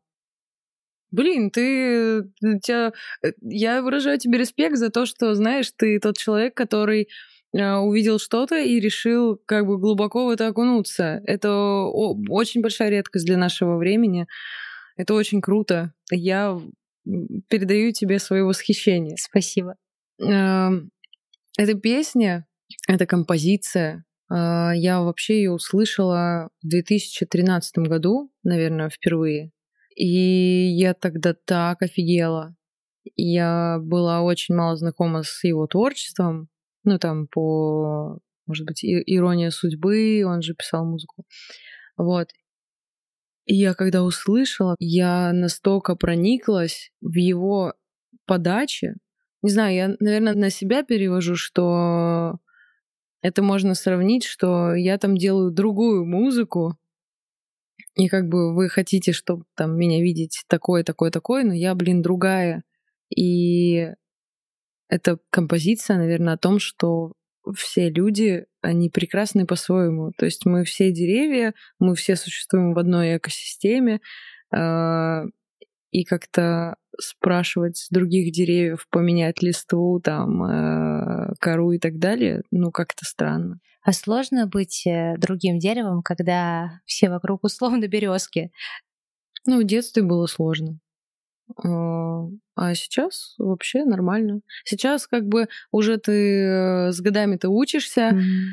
[1.11, 2.23] Блин, ты,
[2.61, 2.91] тебя,
[3.23, 7.07] э, я выражаю тебе респект за то, что, знаешь, ты тот человек, который
[7.53, 11.21] э, увидел что-то и решил как бы глубоко в это окунуться.
[11.25, 11.51] Это
[11.85, 14.27] очень большая редкость для нашего времени.
[14.97, 15.93] Это очень круто.
[16.11, 16.59] Я
[17.47, 19.15] передаю тебе свое восхищение.
[19.17, 19.75] Спасибо.
[20.19, 20.91] Эм,
[21.57, 22.45] эта песня,
[22.87, 29.51] эта композиция, э, я вообще ее услышала в 2013 году, наверное, впервые.
[29.97, 32.55] И я тогда так офигела.
[33.15, 36.49] Я была очень мало знакома с его творчеством.
[36.83, 41.25] Ну, там, по, может быть, ирония судьбы, он же писал музыку.
[41.97, 42.29] Вот.
[43.45, 47.73] И я когда услышала, я настолько прониклась в его
[48.25, 48.97] подаче.
[49.41, 52.37] Не знаю, я, наверное, на себя перевожу, что
[53.23, 56.77] это можно сравнить, что я там делаю другую музыку,
[57.97, 62.03] и как бы вы хотите, чтобы там меня видеть такой, такой, такой, но я, блин,
[62.03, 62.63] другая.
[63.15, 63.89] И
[64.87, 67.13] эта композиция, наверное, о том, что
[67.55, 70.11] все люди, они прекрасны по-своему.
[70.15, 73.99] То есть мы все деревья, мы все существуем в одной экосистеме,
[74.53, 75.23] а,
[75.91, 83.05] и как-то спрашивать других деревьев поменять листву, там, э, кору и так далее, ну, как-то
[83.05, 83.59] странно.
[83.87, 88.51] А сложно быть э, другим деревом, когда все вокруг условно березки?
[89.45, 90.77] Ну, в детстве было сложно.
[91.63, 94.41] А, а сейчас вообще нормально.
[94.65, 98.49] Сейчас как бы уже ты э, с годами ты учишься, mm-hmm.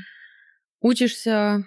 [0.83, 1.65] учишься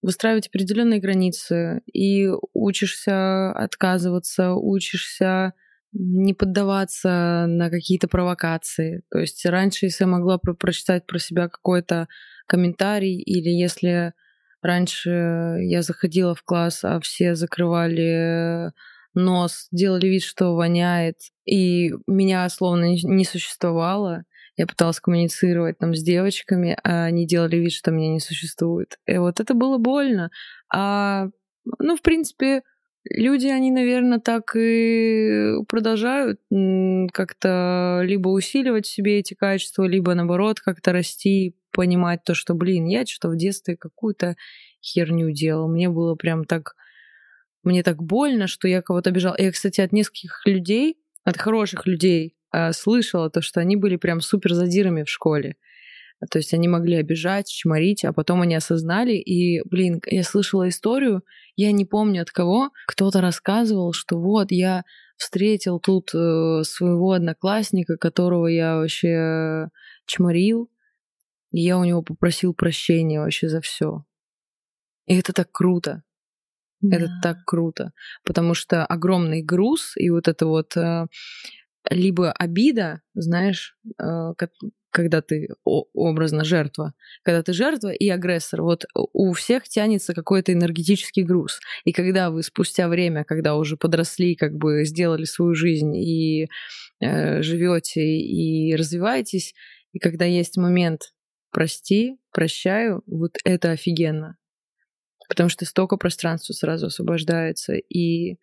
[0.00, 5.52] выстраивать определенные границы и учишься отказываться, учишься
[5.92, 9.02] не поддаваться на какие-то провокации.
[9.10, 12.08] То есть раньше, если я могла про прочитать про себя какой-то
[12.46, 14.12] комментарий, или если
[14.62, 18.72] раньше я заходила в класс, а все закрывали
[19.14, 24.24] нос, делали вид, что воняет, и меня словно не существовало,
[24.56, 28.98] я пыталась коммуницировать там с девочками, а они делали вид, что меня не существует.
[29.06, 30.30] И вот это было больно.
[30.72, 31.26] А,
[31.78, 32.62] ну, в принципе,
[33.08, 36.40] люди, они, наверное, так и продолжают
[37.12, 42.86] как-то либо усиливать в себе эти качества, либо, наоборот, как-то расти, понимать то, что, блин,
[42.86, 44.36] я что-то в детстве какую-то
[44.82, 45.68] херню делал.
[45.68, 46.74] Мне было прям так...
[47.62, 49.34] Мне так больно, что я кого-то обижал.
[49.38, 54.20] Я, кстати, от нескольких людей, от хороших людей, а, слышала то, что они были прям
[54.20, 55.56] супер задирами в школе.
[56.30, 59.12] То есть они могли обижать, чморить, а потом они осознали.
[59.12, 61.22] И, блин, я слышала историю,
[61.56, 64.84] я не помню от кого, кто-то рассказывал, что вот я
[65.16, 69.68] встретил тут э, своего одноклассника, которого я вообще
[70.06, 70.70] чморил,
[71.52, 74.04] и я у него попросил прощения вообще за все.
[75.06, 76.02] И это так круто.
[76.80, 76.96] Да.
[76.96, 77.92] Это так круто,
[78.24, 81.06] потому что огромный груз и вот это вот э,
[81.88, 84.34] либо обида, знаешь, э,
[84.94, 91.24] когда ты образно жертва, когда ты жертва и агрессор, вот у всех тянется какой-то энергетический
[91.24, 91.58] груз.
[91.84, 96.48] И когда вы спустя время, когда уже подросли, как бы сделали свою жизнь и
[97.00, 99.54] э, живете и развиваетесь,
[99.92, 101.12] и когда есть момент
[101.50, 104.36] прости, прощаю, вот это офигенно.
[105.28, 108.36] Потому что столько пространства сразу освобождается, и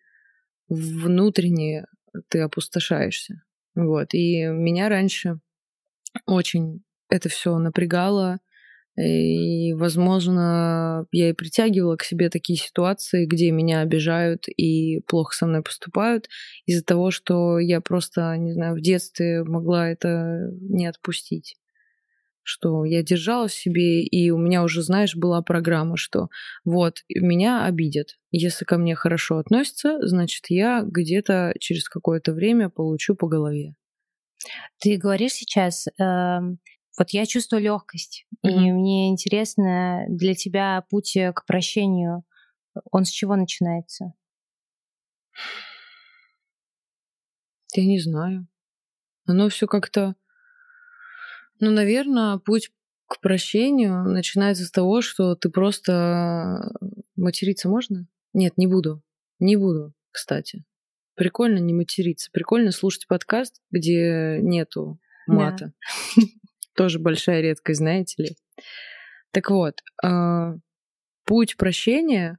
[0.68, 1.86] внутренне
[2.28, 3.42] ты опустошаешься.
[3.74, 4.12] Вот.
[4.12, 5.40] И меня раньше
[6.26, 8.38] очень это все напрягало.
[8.98, 15.46] И, возможно, я и притягивала к себе такие ситуации, где меня обижают и плохо со
[15.46, 16.28] мной поступают
[16.66, 21.56] из-за того, что я просто, не знаю, в детстве могла это не отпустить
[22.44, 26.28] что я держала в себе, и у меня уже, знаешь, была программа, что
[26.64, 28.16] вот, меня обидят.
[28.30, 33.74] Если ко мне хорошо относятся, значит, я где-то через какое-то время получу по голове.
[34.78, 36.38] Ты говоришь сейчас, э,
[36.98, 38.50] вот я чувствую легкость, mm-hmm.
[38.50, 42.24] и мне интересно для тебя путь к прощению,
[42.90, 44.14] он с чего начинается?
[47.74, 48.46] Я не знаю.
[49.26, 50.14] Оно все как-то
[51.62, 52.72] ну, наверное, путь
[53.06, 56.72] к прощению начинается с того, что ты просто
[57.14, 58.08] материться можно?
[58.32, 59.00] Нет, не буду.
[59.38, 60.64] Не буду, кстати.
[61.14, 62.30] Прикольно не материться.
[62.32, 65.72] Прикольно слушать подкаст, где нету мата.
[66.16, 66.22] Да.
[66.76, 68.30] Тоже большая редкость, знаете ли.
[69.30, 70.54] Так вот, а,
[71.24, 72.38] путь прощения,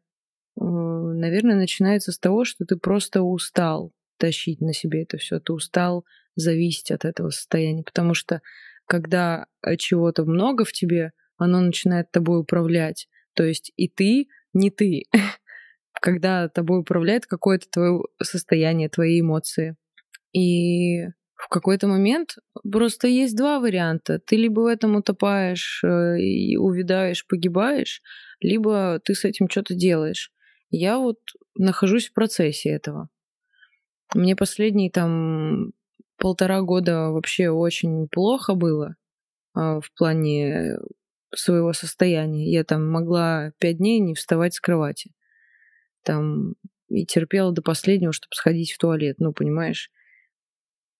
[0.59, 5.39] э, наверное, начинается с того, что ты просто устал тащить на себе это все.
[5.39, 6.05] Ты устал
[6.35, 8.41] зависеть от этого состояния, потому что
[8.85, 13.07] когда э, чего-то много в тебе, оно начинает тобой управлять.
[13.33, 15.03] То есть и ты не ты.
[16.01, 19.75] когда тобой управляет какое-то твое состояние, твои эмоции.
[20.33, 22.37] И в какой-то момент
[22.69, 24.19] просто есть два варианта.
[24.19, 28.01] Ты либо в этом утопаешь э, и увядаешь, погибаешь,
[28.39, 30.31] либо ты с этим что-то делаешь.
[30.69, 31.19] Я вот
[31.55, 33.09] нахожусь в процессе этого.
[34.15, 35.71] Мне последние там
[36.17, 38.95] полтора года вообще очень плохо было
[39.53, 40.77] а, в плане
[41.35, 42.51] своего состояния.
[42.51, 45.11] Я там могла пять дней не вставать с кровати.
[46.03, 46.55] Там
[46.89, 49.89] и терпела до последнего, чтобы сходить в туалет, ну, понимаешь.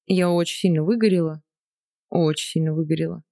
[0.06, 1.42] Я очень сильно выгорела,
[2.10, 3.24] очень сильно выгорела.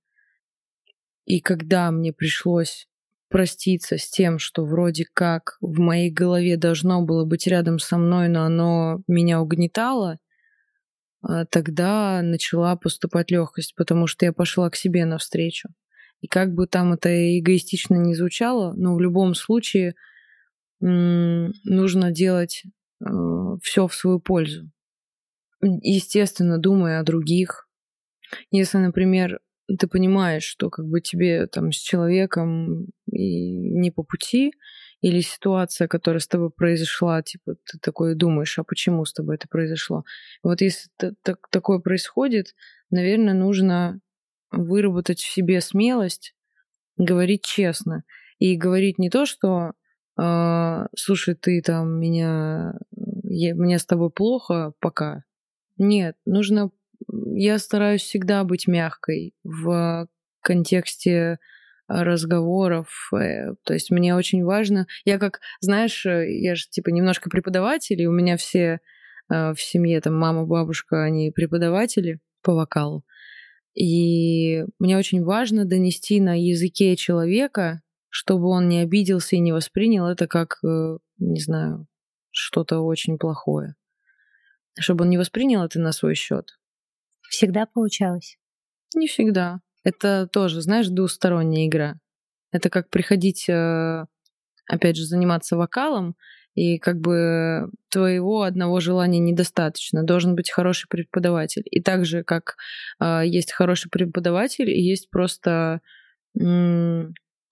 [1.25, 2.87] И когда мне пришлось
[3.29, 8.27] проститься с тем, что вроде как в моей голове должно было быть рядом со мной,
[8.27, 10.19] но оно меня угнетало—
[11.21, 15.69] а, тогда начала поступать легкость, потому что я пошла к себе навстречу.
[16.21, 19.95] И как бы там это эгоистично не звучало, но в любом случае
[20.81, 22.63] нужно делать
[22.99, 23.05] э,
[23.61, 24.69] все в свою пользу.
[25.61, 27.67] Естественно, думая о других.
[28.49, 29.39] Если, например,
[29.79, 34.53] ты понимаешь, что как бы тебе там с человеком и не по пути,
[35.01, 39.47] или ситуация, которая с тобой произошла, типа ты такой думаешь, а почему с тобой это
[39.47, 40.03] произошло?
[40.43, 40.89] Вот если
[41.23, 42.53] так, такое происходит,
[42.91, 43.99] наверное, нужно
[44.51, 46.35] выработать в себе смелость,
[46.97, 48.03] говорить честно
[48.37, 49.71] и говорить не то, что
[50.17, 52.73] слушай, ты там меня,
[53.23, 55.23] я, мне с тобой плохо пока.
[55.77, 56.71] Нет, нужно,
[57.09, 60.07] я стараюсь всегда быть мягкой в
[60.41, 61.39] контексте
[61.91, 63.09] разговоров.
[63.13, 64.87] Э, то есть мне очень важно.
[65.05, 68.79] Я как, знаешь, э, я же типа немножко преподаватель, и у меня все
[69.29, 73.03] э, в семье, там мама, бабушка, они преподаватели по вокалу.
[73.73, 77.81] И мне очень важно донести на языке человека,
[78.11, 81.87] чтобы он не обиделся и не воспринял это как, не знаю,
[82.29, 83.75] что-то очень плохое.
[84.79, 86.59] Чтобы он не воспринял это на свой счет.
[87.29, 88.37] Всегда получалось?
[88.93, 89.61] Не всегда.
[89.83, 91.95] Это тоже, знаешь, двусторонняя игра.
[92.51, 94.05] Это как приходить, э,
[94.67, 96.15] опять же, заниматься вокалом,
[96.53, 100.03] и как бы твоего одного желания недостаточно.
[100.03, 101.63] Должен быть хороший преподаватель.
[101.65, 102.57] И так же, как
[102.99, 105.79] э, есть хороший преподаватель, есть просто,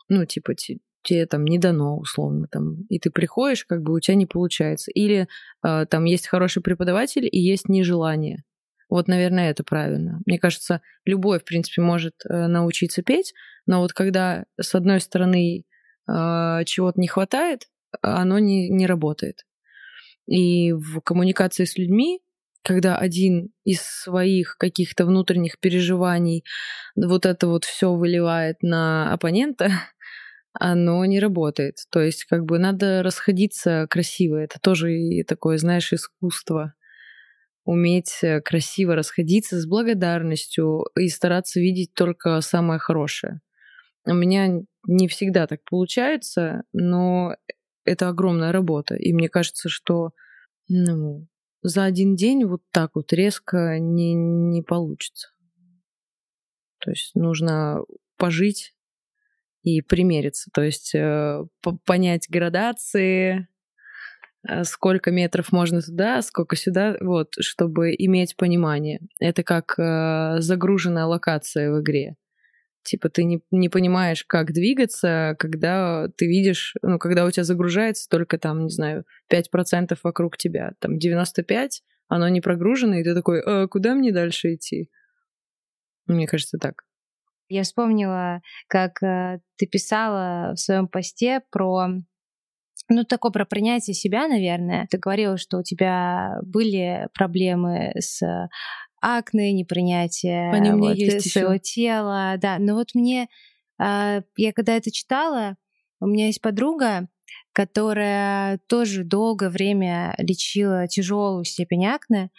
[0.09, 4.15] ну, типа, тебе там не дано, условно, там, и ты приходишь, как бы у тебя
[4.15, 4.91] не получается.
[4.91, 5.27] Или
[5.63, 8.43] э, там есть хороший преподаватель и есть нежелание.
[8.89, 10.19] Вот, наверное, это правильно.
[10.25, 13.33] Мне кажется, любой, в принципе, может э, научиться петь,
[13.65, 15.63] но вот когда с одной стороны
[16.07, 17.67] э, чего-то не хватает,
[18.01, 19.45] оно не, не работает.
[20.27, 22.21] И в коммуникации с людьми,
[22.63, 26.43] когда один из своих каких-то внутренних переживаний
[26.95, 29.69] вот это вот все выливает на оппонента,
[30.53, 31.75] оно не работает.
[31.89, 34.37] То есть как бы надо расходиться красиво.
[34.37, 36.73] Это тоже такое, знаешь, искусство
[37.65, 43.41] уметь э, красиво расходиться с благодарностью и стараться видеть только самое хорошее.
[44.05, 47.35] У меня не всегда так получается, но
[47.85, 48.95] это огромная работа.
[48.95, 50.13] И мне кажется, что
[50.67, 51.27] ну,
[51.61, 55.29] за один день вот так вот резко не, не получится.
[56.79, 57.83] То есть нужно
[58.17, 58.73] пожить
[59.63, 61.43] и примериться, то есть э,
[61.85, 63.47] понять градации,
[64.47, 69.01] э, сколько метров можно туда, сколько сюда, вот, чтобы иметь понимание.
[69.19, 72.15] Это как э, загруженная локация в игре.
[72.83, 78.07] Типа ты не, не понимаешь, как двигаться, когда ты видишь, ну, когда у тебя загружается
[78.09, 81.69] только там, не знаю, 5% вокруг тебя, там 95%,
[82.07, 84.89] оно не прогружено, и ты такой, а куда мне дальше идти?
[86.07, 86.83] Мне кажется, так.
[87.49, 91.87] Я вспомнила, как э, ты писала в своем посте про
[92.87, 94.87] ну, такое про принятие себя, наверное.
[94.89, 98.21] Ты говорила, что у тебя были проблемы с
[99.01, 101.59] акне, непринятие Они вот, есть своего еще.
[101.59, 102.35] тела.
[102.37, 103.27] Да, но вот мне,
[103.81, 105.55] э, я когда это читала,
[105.99, 107.07] у меня есть подруга,
[107.53, 112.29] которая тоже долгое время лечила тяжелую степень акне,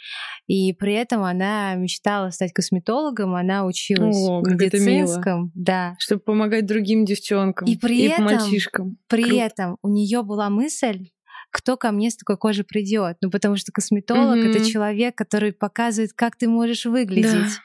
[0.47, 5.97] и при этом она мечтала стать косметологом, она училась О, в медицинском, да.
[5.99, 8.99] Чтобы помогать другим девчонкам и, при и этом, мальчишкам.
[9.09, 9.45] При Круто.
[9.45, 11.11] этом у нее была мысль,
[11.51, 13.17] кто ко мне с такой кожей придет.
[13.21, 14.51] Ну, потому что косметолог Мгм.
[14.51, 17.31] это человек, который показывает, как ты можешь выглядеть.
[17.33, 17.63] Да.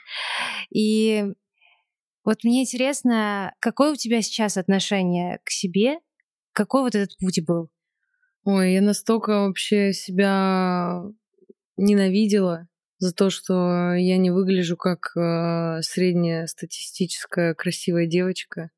[0.74, 1.26] И
[2.24, 6.00] вот мне интересно, какое у тебя сейчас отношение к себе?
[6.56, 7.70] Какой вот этот путь был?
[8.46, 11.04] Ой, я настолько вообще себя
[11.76, 18.70] ненавидела за то, что я не выгляжу как э, средняя статистическая красивая девочка.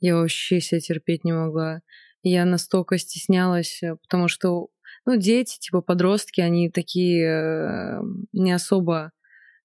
[0.00, 1.82] Я вообще себя терпеть не могла.
[2.24, 4.70] Я настолько стеснялась, э, потому что,
[5.06, 8.00] ну, дети, типа подростки, они такие э,
[8.32, 9.12] не особо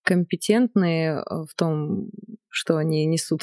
[0.04, 2.12] компетентные э, в том,
[2.48, 3.42] что они несут.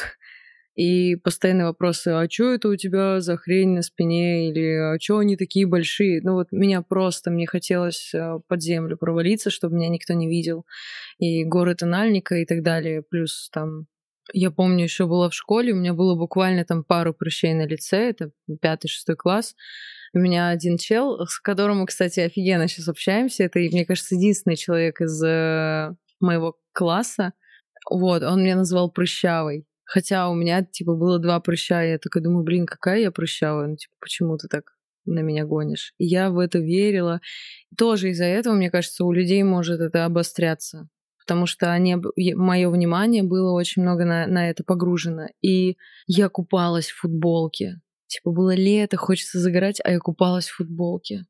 [0.77, 4.51] И постоянные вопросы, а что это у тебя за хрень на спине?
[4.51, 6.21] Или а что они такие большие?
[6.23, 10.67] Ну вот меня просто, мне хотелось э, под землю провалиться, чтобы меня никто не видел.
[11.19, 13.03] И горы тональника и так далее.
[13.03, 13.87] Плюс там
[14.33, 18.11] я помню, еще была в школе, у меня было буквально там пару прыщей на лице,
[18.11, 19.55] это пятый-шестой класс.
[20.13, 23.45] У меня один чел, с которым мы, кстати, офигенно сейчас общаемся.
[23.45, 27.35] Это, мне кажется, единственный человек из э, моего класса.
[27.89, 29.65] Вот, он меня назвал прыщавой.
[29.87, 33.69] Хотя у меня, типа, было два прыща, и я такая думаю, блин, какая я прыщавая,
[33.69, 34.73] ну, типа, почему ты так
[35.05, 35.95] на меня гонишь?
[35.99, 37.21] И я в это верила.
[37.79, 40.89] Тоже из-за этого, мне кажется, у людей может это обостряться.
[41.25, 41.97] Потому что они,
[42.35, 45.27] мое внимание было очень много на, на это погружено.
[45.41, 45.77] И
[46.09, 47.81] я купалась в футболке.
[48.09, 51.27] Типа было лето, хочется загорать, а я купалась в футболке.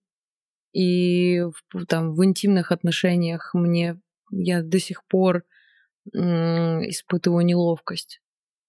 [0.72, 4.00] И в, там в интимных отношениях мне
[4.30, 5.44] я до сих пор
[6.12, 8.20] испытываю неловкость.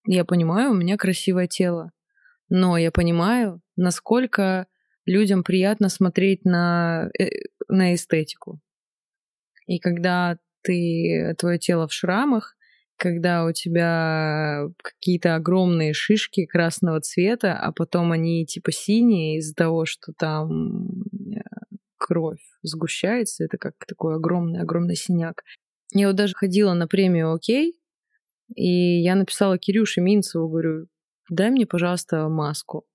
[0.08, 1.92] Я понимаю, у меня красивое тело,
[2.48, 4.68] но я понимаю, насколько
[5.06, 7.28] людям приятно смотреть на, э,
[7.68, 8.62] на эстетику.
[9.66, 12.56] И когда ты, твое тело в шрамах,
[12.96, 19.86] когда у тебя какие-то огромные шишки красного цвета, а потом они типа синие из-за того,
[19.86, 21.04] что там
[21.36, 21.42] э,
[21.98, 25.44] кровь сгущается, это как такой огромный-огромный синяк.
[25.92, 27.76] Я вот даже ходила на премию «Окей»,
[28.56, 30.88] и я написала Кирюше Минцеву, говорю,
[31.30, 32.86] дай мне, пожалуйста, маску.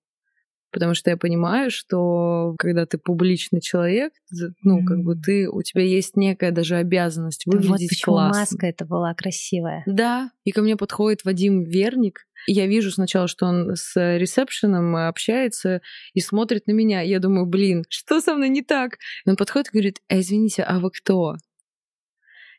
[0.72, 4.14] Потому что я понимаю, что когда ты публичный человек,
[4.62, 4.84] ну, mm.
[4.86, 8.40] как бы ты, у тебя есть некая даже обязанность выглядеть вот почему классно.
[8.40, 9.82] маска это была красивая.
[9.84, 15.82] Да, и ко мне подходит Вадим Верник, я вижу сначала, что он с ресепшеном общается
[16.14, 17.02] и смотрит на меня.
[17.02, 18.94] Я думаю, блин, что со мной не так?
[19.26, 21.36] И он подходит и говорит, а извините, а вы кто?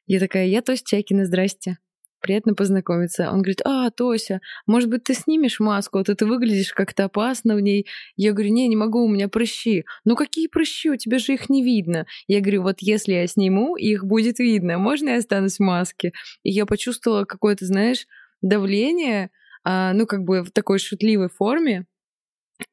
[0.05, 1.77] Я такая, я Тося Чайкина, здрасте
[2.23, 3.29] приятно познакомиться.
[3.29, 7.55] Он говорит, а, Тося, может быть, ты снимешь маску, а то ты выглядишь как-то опасно
[7.55, 7.85] в ней.
[8.15, 9.85] Я говорю, не, не могу, у меня прыщи.
[10.05, 12.07] Ну какие прыщи, у тебя же их не видно.
[12.27, 16.13] Я говорю, вот если я сниму, их будет видно, можно я останусь в маске?
[16.43, 18.07] И я почувствовала какое-то, знаешь,
[18.41, 19.29] давление,
[19.63, 21.85] а, ну как бы в такой шутливой форме,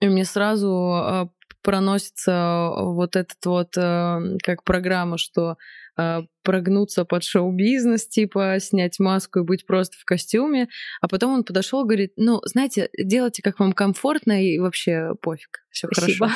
[0.01, 1.31] и мне сразу а,
[1.63, 5.57] проносится вот этот вот, а, как программа, что
[5.97, 10.69] а, прогнуться под шоу-бизнес, типа снять маску и быть просто в костюме.
[11.01, 15.65] А потом он подошел и говорит, ну, знаете, делайте, как вам комфортно, и вообще пофиг,
[15.71, 16.29] все хорошо.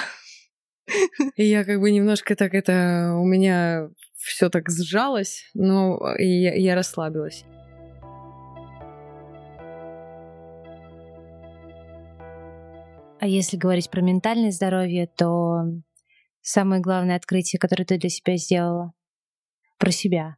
[1.36, 6.74] И я как бы немножко так это у меня все так сжалось, но я, я
[6.74, 7.44] расслабилась.
[13.24, 15.62] А если говорить про ментальное здоровье, то
[16.42, 18.92] самое главное открытие, которое ты для себя сделала,
[19.78, 20.36] про себя.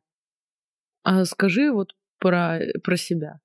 [1.03, 3.41] А скажи вот про, про себя.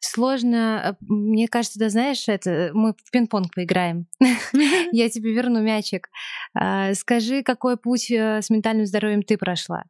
[0.00, 4.06] Сложно, мне кажется, да знаешь, это мы в пинг-понг поиграем.
[4.92, 6.08] Я тебе верну мячик.
[6.54, 9.84] А, скажи, какой путь э, с ментальным здоровьем ты прошла?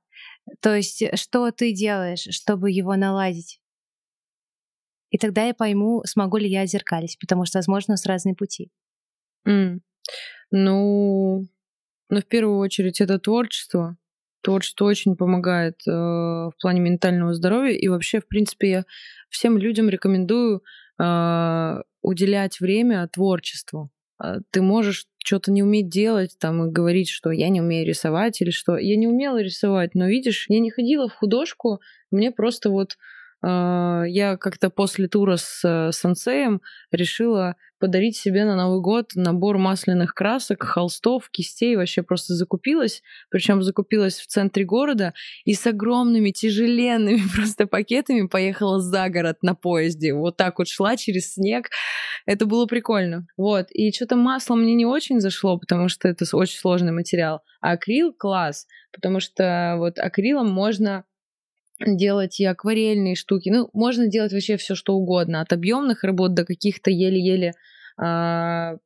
[0.61, 3.61] То есть, что ты делаешь, чтобы его наладить?
[5.11, 8.72] И тогда я пойму, смогу ли я отзеркалить, потому что, возможно, у нас разные пути.
[9.47, 9.80] Mm.
[10.53, 11.47] Ну,
[12.09, 13.97] ну, в первую очередь, это творчество.
[14.42, 17.72] Творчество очень помогает э, в плане ментального здоровья.
[17.72, 18.84] И вообще, в принципе, я
[19.28, 20.62] всем людям рекомендую
[21.01, 23.90] э, уделять время творчеству.
[24.18, 28.40] А, ты можешь что-то не уметь делать, там, и говорить, что я не умею рисовать,
[28.40, 31.80] или что я не умела рисовать, но видишь, я не ходила в художку,
[32.11, 32.97] мне просто вот
[33.42, 39.59] а, я как-то после тура с э, сенсеем решила подарить себе на Новый год набор
[39.59, 45.14] масляных красок, холстов, кистей, вообще просто закупилась, причем закупилась в центре города
[45.45, 50.97] и с огромными тяжеленными просто пакетами поехала за город на поезде, вот так вот шла
[50.97, 51.70] через снег,
[52.27, 56.59] это было прикольно, вот, и что-то масло мне не очень зашло, потому что это очень
[56.59, 61.05] сложный материал, а акрил класс, потому что вот акрилом можно
[61.85, 63.51] делать и акварельные штуки.
[63.51, 65.41] Ну, можно делать вообще все, что угодно.
[65.41, 67.53] От объемных работ до каких-то еле-еле
[67.99, 68.77] а,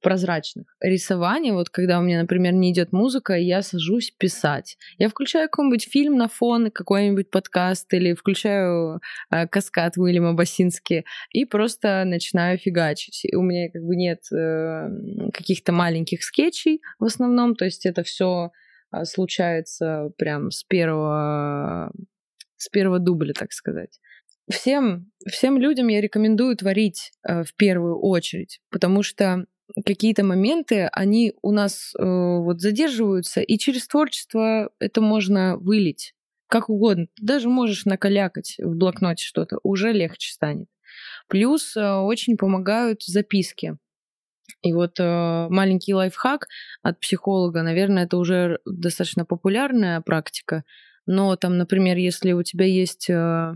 [0.00, 0.66] прозрачных.
[0.80, 4.76] Рисование, вот когда у меня, например, не идет музыка, я сажусь писать.
[4.98, 11.44] Я включаю какой-нибудь фильм на фон, какой-нибудь подкаст или включаю э, каскад Уильяма Басински и
[11.44, 13.24] просто начинаю фигачить.
[13.24, 14.88] И у меня как бы нет э,
[15.32, 18.52] каких-то маленьких скетчей в основном, то есть это все
[18.92, 21.92] э, случается прям с первого
[22.56, 24.00] с первого дубля, так сказать.
[24.50, 29.46] Всем, всем людям я рекомендую творить э, в первую очередь, потому что
[29.84, 36.14] какие-то моменты, они у нас э, вот задерживаются, и через творчество это можно вылить
[36.48, 37.06] как угодно.
[37.16, 40.68] Ты даже можешь накалякать в блокноте что-то, уже легче станет.
[41.28, 43.76] Плюс э, очень помогают записки.
[44.62, 46.46] И вот э, маленький лайфхак
[46.82, 50.64] от психолога, наверное, это уже достаточно популярная практика.
[51.06, 53.54] Но там, например, если у тебя есть э,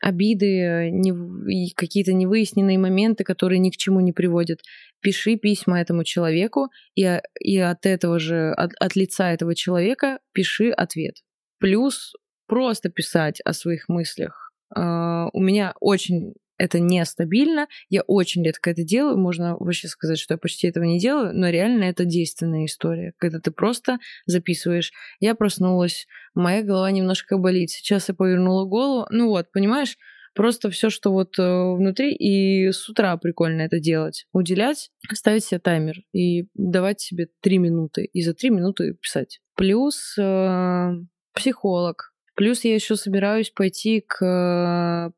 [0.00, 4.60] обиды, не, какие-то невыясненные моменты, которые ни к чему не приводят,
[5.00, 10.70] пиши письма этому человеку, и, и от этого же, от, от лица этого человека пиши
[10.70, 11.16] ответ.
[11.58, 12.12] Плюс
[12.46, 14.52] просто писать о своих мыслях.
[14.76, 17.68] Uh, у меня очень это нестабильно.
[17.88, 19.16] Я очень редко это делаю.
[19.16, 23.40] Можно вообще сказать, что я почти этого не делаю, но реально это действенная история, когда
[23.40, 24.92] ты просто записываешь.
[25.20, 27.70] Я проснулась, моя голова немножко болит.
[27.70, 29.06] Сейчас я повернула голову.
[29.10, 29.96] Ну вот, понимаешь?
[30.34, 34.26] Просто все, что вот э, внутри, и с утра прикольно это делать.
[34.32, 38.04] Уделять, ставить себе таймер и давать себе три минуты.
[38.04, 39.40] И за три минуты писать.
[39.56, 40.92] Плюс э,
[41.34, 42.12] психолог.
[42.36, 45.12] Плюс я еще собираюсь пойти к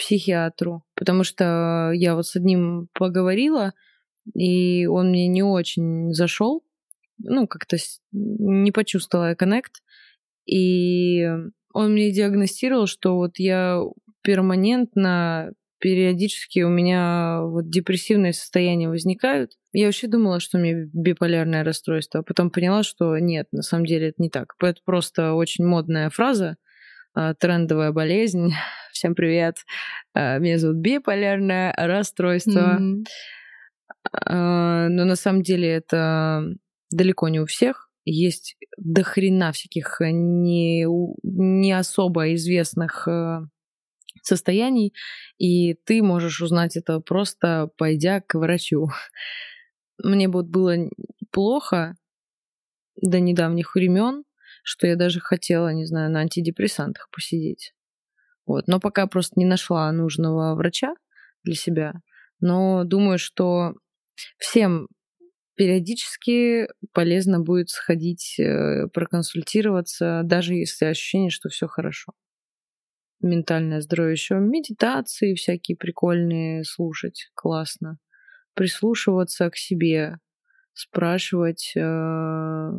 [0.00, 3.72] психиатру, потому что я вот с одним поговорила,
[4.34, 6.64] и он мне не очень зашел,
[7.18, 7.76] ну, как-то
[8.12, 9.82] не почувствовала я коннект,
[10.46, 11.28] и
[11.72, 13.80] он мне диагностировал, что вот я
[14.22, 19.52] перманентно, периодически у меня вот депрессивные состояния возникают.
[19.72, 23.86] Я вообще думала, что у меня биполярное расстройство, а потом поняла, что нет, на самом
[23.86, 24.54] деле это не так.
[24.60, 26.56] Это просто очень модная фраза,
[27.14, 28.52] а, трендовая болезнь.
[28.92, 29.56] Всем привет.
[30.14, 32.78] А, меня зовут биполярное расстройство.
[32.80, 33.04] Mm-hmm.
[34.24, 36.44] Но на самом деле это
[36.90, 37.90] далеко не у всех.
[38.04, 40.86] Есть дохрена всяких не,
[41.22, 43.06] не особо известных
[44.22, 44.94] состояний,
[45.38, 48.88] и ты можешь узнать это просто пойдя к врачу.
[50.02, 50.76] Мне вот было
[51.30, 51.96] плохо
[53.00, 54.24] до недавних времен,
[54.62, 57.74] что я даже хотела, не знаю, на антидепрессантах посидеть.
[58.50, 58.66] Вот.
[58.66, 60.94] Но пока просто не нашла нужного врача
[61.44, 61.94] для себя.
[62.40, 63.74] Но думаю, что
[64.38, 64.88] всем
[65.54, 72.12] периодически полезно будет сходить, э, проконсультироваться, даже если ощущение, что все хорошо.
[73.22, 77.98] Ментальное здоровье еще медитации всякие прикольные слушать, классно.
[78.54, 80.16] Прислушиваться к себе,
[80.72, 82.70] спрашивать, э,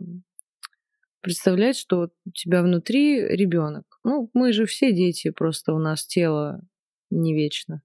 [1.21, 3.90] представлять, что у тебя внутри ребенок.
[4.03, 6.61] Ну, мы же все дети, просто у нас тело
[7.09, 7.81] не вечно.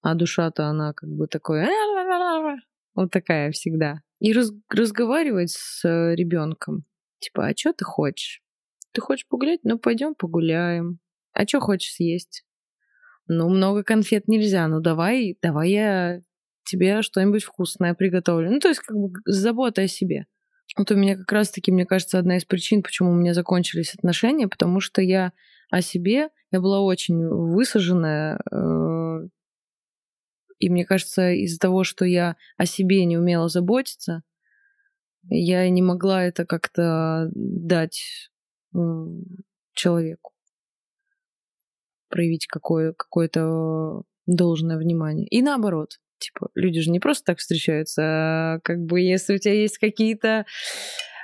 [0.00, 1.66] А душа-то она как бы такой...
[2.94, 4.02] Вот такая всегда.
[4.20, 5.82] И раз, разговаривать с
[6.14, 6.84] ребенком.
[7.20, 8.42] Типа, а что ты хочешь?
[8.92, 9.60] Ты хочешь погулять?
[9.62, 10.98] Ну, пойдем погуляем.
[11.32, 12.44] А что хочешь съесть?
[13.28, 14.68] Ну, много конфет нельзя.
[14.68, 16.20] Ну, давай, давай я
[16.64, 18.50] тебе что-нибудь вкусное приготовлю.
[18.50, 20.26] Ну, то есть, как бы забота о себе.
[20.76, 24.48] Вот у меня как раз-таки, мне кажется, одна из причин, почему у меня закончились отношения,
[24.48, 25.32] потому что я
[25.70, 28.38] о себе Я была очень высаженная.
[28.50, 29.26] Э,
[30.58, 34.22] и мне кажется, из-за того, что я о себе не умела заботиться,
[35.28, 38.30] я не могла это как-то дать
[39.72, 40.32] человеку.
[42.08, 45.26] Проявить какое- какое-то должное внимание.
[45.26, 45.98] И наоборот.
[46.22, 50.46] Типа, люди же не просто так встречаются, а как бы если у тебя есть какие-то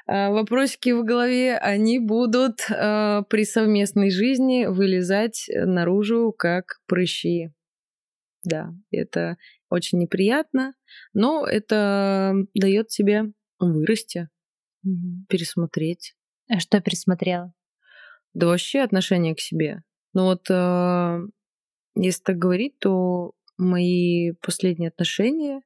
[0.09, 7.53] а, вопросики в голове, они будут а, при совместной жизни вылезать наружу как прыщи.
[8.42, 9.36] Да, это
[9.70, 10.74] очень неприятно,
[11.12, 14.28] но это дает тебе вырасти,
[15.28, 16.14] пересмотреть.
[16.51, 17.53] А что пересмотрела?
[18.34, 19.82] Да вообще отношение к себе.
[20.14, 21.20] Ну вот, э,
[21.94, 25.62] если так говорить, то мои последние отношения,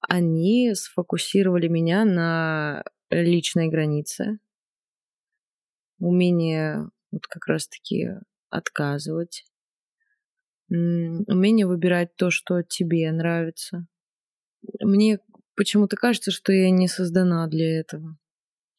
[0.00, 4.38] они сфокусировали меня на личной границе,
[5.98, 8.08] умение вот как раз-таки
[8.50, 9.44] отказывать,
[10.70, 13.86] умение выбирать то, что тебе нравится.
[14.80, 15.20] Мне
[15.54, 18.16] почему-то кажется, что я не создана для этого.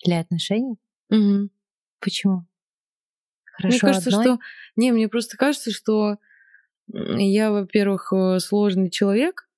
[0.03, 0.77] Для отношений?
[1.09, 1.49] Угу.
[1.99, 2.49] Почему?
[3.60, 4.24] Хорошо мне кажется, одной?
[4.24, 4.39] что...
[4.76, 6.18] Не, мне просто кажется, что
[6.88, 9.49] я, во-первых, э, сложный человек.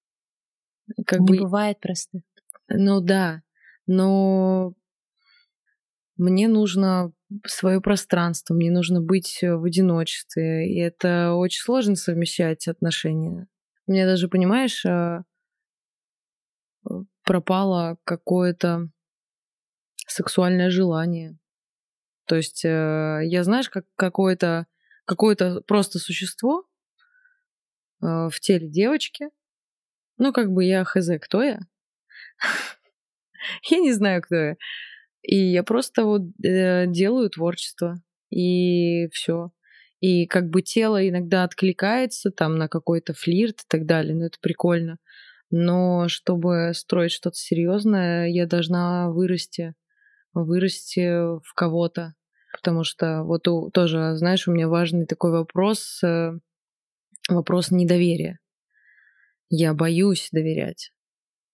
[1.05, 1.39] Как не бы...
[1.43, 2.23] бывает простых.
[2.67, 3.43] Ну да,
[3.85, 4.73] но
[6.17, 7.13] мне нужно
[7.45, 13.47] свое пространство, мне нужно быть в одиночестве, и это очень сложно совмещать отношения.
[13.87, 15.23] У меня даже, понимаешь, э,
[17.23, 18.89] пропало какое-то
[20.07, 21.37] сексуальное желание.
[22.25, 24.67] То есть э, я, знаешь, как какое-то
[25.05, 26.65] какое-то просто существо
[28.01, 29.29] э, в теле девочки.
[30.17, 31.59] Ну, как бы я хз, кто я?
[33.69, 34.55] я не знаю, кто я.
[35.21, 38.01] И я просто вот э, делаю творчество.
[38.29, 39.51] И все.
[39.99, 44.15] И как бы тело иногда откликается там на какой-то флирт и так далее.
[44.15, 44.97] Ну, это прикольно.
[45.51, 49.75] Но чтобы строить что-то серьезное, я должна вырасти
[50.33, 52.13] вырасти в кого-то.
[52.53, 56.33] Потому что вот у, тоже, знаешь, у меня важный такой вопрос, э,
[57.29, 58.39] вопрос недоверия.
[59.49, 60.91] Я боюсь доверять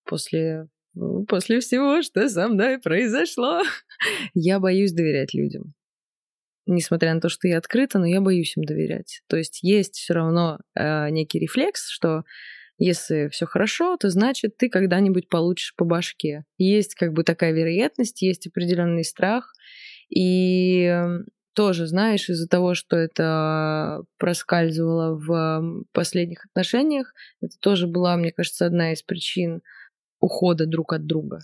[0.06, 3.62] после, ну, после всего, что со мной произошло.
[4.34, 5.74] я боюсь доверять людям.
[6.66, 9.22] Несмотря на то, что я открыта, но я боюсь им доверять.
[9.28, 12.24] То есть есть все равно э, некий рефлекс, что
[12.78, 16.46] если все хорошо, то значит ты когда-нибудь получишь по башке.
[16.58, 19.54] Есть как бы такая вероятность, есть определенный страх.
[20.10, 28.16] И эм, тоже, знаешь, из-за того, что это проскальзывало в последних отношениях, это тоже была,
[28.16, 29.64] мне кажется, одна из причин
[30.20, 31.40] ухода друг от друга.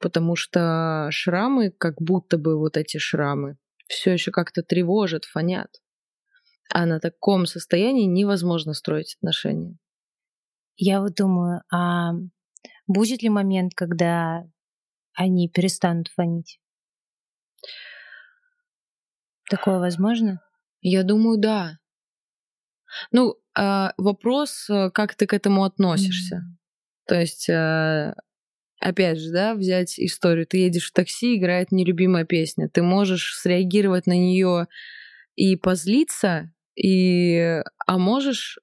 [0.00, 3.56] Потому что шрамы, как будто бы вот эти шрамы,
[3.86, 5.80] все еще как-то тревожат, фонят.
[6.72, 9.78] А на таком состоянии невозможно строить отношения.
[10.82, 12.12] Я вот думаю, а
[12.86, 14.44] будет ли момент, когда
[15.12, 16.58] они перестанут фонить?
[19.50, 20.40] Такое возможно?
[20.80, 21.78] Я думаю, да.
[23.12, 26.36] Ну, э, вопрос, э, как ты к этому относишься.
[26.36, 27.06] Mm-hmm.
[27.08, 28.14] То есть, э,
[28.80, 30.46] опять же, да, взять историю.
[30.46, 32.70] Ты едешь в такси, играет нелюбимая песня.
[32.70, 34.66] Ты можешь среагировать на нее
[35.34, 38.58] и позлиться, и, а можешь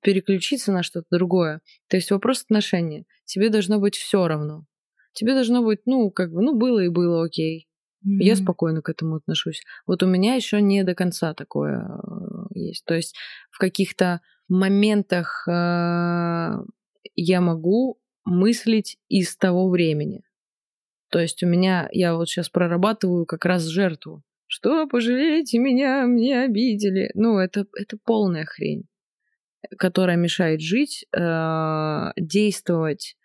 [0.00, 1.60] переключиться на что-то другое.
[1.88, 3.04] То есть вопрос отношения.
[3.24, 4.64] Тебе должно быть все равно.
[5.12, 7.68] Тебе должно быть, ну, как бы, ну, было и было, окей.
[8.06, 8.22] Mm-hmm.
[8.22, 9.62] Я спокойно к этому отношусь.
[9.86, 12.84] Вот у меня еще не до конца такое э, есть.
[12.84, 13.16] То есть
[13.50, 16.52] в каких-то моментах э,
[17.16, 20.22] я могу мыслить из того времени.
[21.10, 24.22] То есть у меня, я вот сейчас прорабатываю как раз жертву.
[24.46, 27.10] Что, пожалейте меня, мне обидели.
[27.14, 28.84] Ну, это, это полная хрень
[29.78, 33.16] которая мешает жить, э, действовать,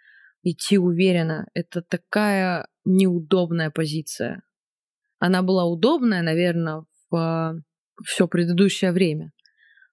[0.44, 1.48] идти уверенно.
[1.54, 4.44] Это такая неудобная позиция.
[5.20, 7.62] Она была удобная, наверное, в
[8.04, 9.32] все предыдущее время.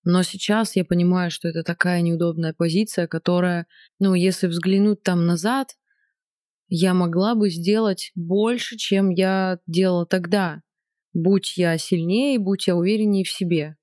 [0.05, 3.67] Но сейчас я понимаю, что это такая неудобная позиция, которая,
[3.99, 5.77] ну, если взглянуть там назад,
[6.69, 10.63] я могла бы сделать больше, чем я делала тогда.
[11.13, 13.77] Будь я сильнее, будь я увереннее в себе.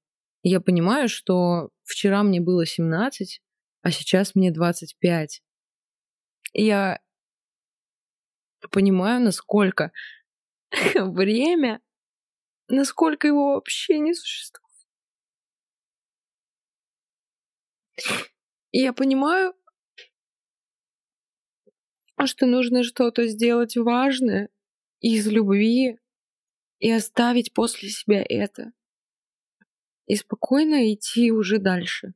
[0.43, 3.41] Я понимаю, что вчера мне было 17,
[3.81, 5.41] а сейчас мне 25.
[6.53, 6.99] И я
[8.71, 9.91] понимаю, насколько
[10.95, 11.81] время,
[12.67, 14.67] насколько его вообще не существует.
[18.71, 19.53] И я понимаю,
[22.25, 24.49] что нужно что-то сделать важное
[24.99, 25.99] из любви,
[26.79, 28.71] и оставить после себя это.
[30.07, 32.13] И спокойно идти уже дальше.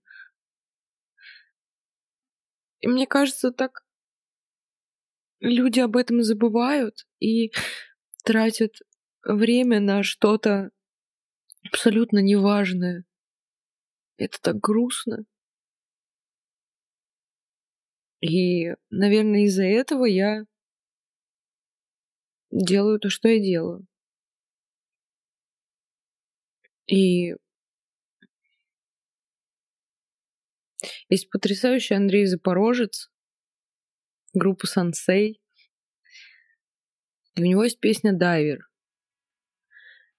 [2.79, 3.83] И мне кажется, так
[5.39, 7.51] люди об этом забывают и
[8.23, 8.73] тратят
[9.23, 10.71] время на что-то
[11.67, 13.03] абсолютно неважное.
[14.17, 15.25] Это так грустно.
[18.21, 20.45] И, наверное, из-за этого я
[22.51, 23.85] делаю то, что я делаю.
[26.87, 27.35] И
[31.09, 33.11] есть потрясающий Андрей Запорожец,
[34.33, 35.41] группа Сансей.
[37.35, 38.67] И у него есть песня «Дайвер».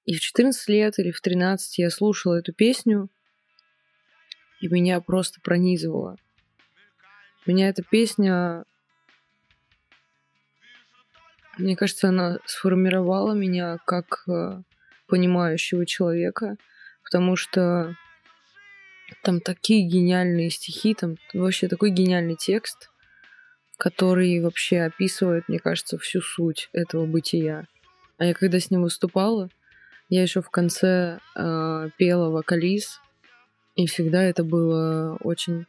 [0.05, 3.09] И в 14 лет или в 13 я слушала эту песню,
[4.61, 6.17] и меня просто пронизывало.
[7.47, 8.65] Меня эта песня,
[11.59, 14.63] мне кажется, она сформировала меня как э,
[15.07, 16.57] понимающего человека,
[17.05, 17.97] потому что
[19.23, 22.91] там такие гениальные стихи, там вообще такой гениальный текст,
[23.77, 27.67] который вообще описывает, мне кажется, всю суть этого бытия.
[28.19, 29.49] А я когда с ним выступала,
[30.09, 33.01] я еще в конце э, пела вокализ,
[33.75, 35.67] и всегда это было очень,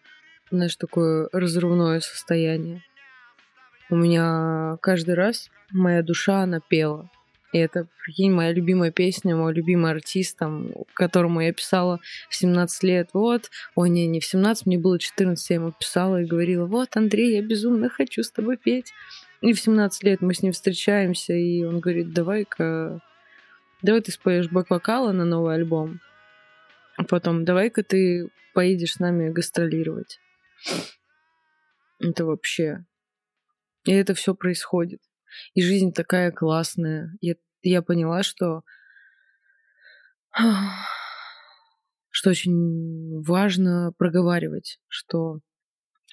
[0.52, 2.84] знаешь, такое разрывное состояние.
[3.90, 7.10] У меня каждый раз моя душа, она пела.
[7.54, 12.84] И это, прикинь, моя любимая песня, мой любимый артист, там, которому я писала в 17
[12.84, 13.10] лет.
[13.14, 16.98] Вот, ой, не, не в 17, мне было 14, я ему писала и говорила, вот,
[16.98, 18.92] Андрей, я безумно хочу с тобой петь.
[19.42, 23.02] И в 17 лет мы с ним встречаемся, и он говорит, давай-ка,
[23.84, 26.02] давай ты споешь бэк-вокала на новый альбом,
[26.98, 30.20] а потом давай-ка ты поедешь с нами гастролировать.
[32.00, 32.84] Это вообще...
[33.86, 35.02] И это все происходит.
[35.54, 37.12] И жизнь такая классная.
[37.22, 38.64] Я, я поняла, что
[42.10, 45.40] что очень важно проговаривать, что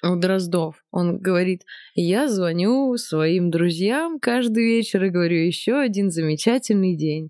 [0.03, 1.63] у Дроздов, он говорит,
[1.93, 7.29] я звоню своим друзьям каждый вечер и говорю, еще один замечательный день.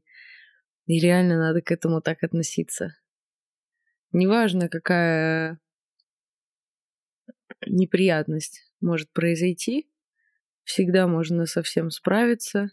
[0.85, 2.95] И реально надо к этому так относиться.
[4.13, 5.59] Неважно, какая
[7.65, 9.90] неприятность может произойти,
[10.71, 12.69] Всегда можно со всем справиться,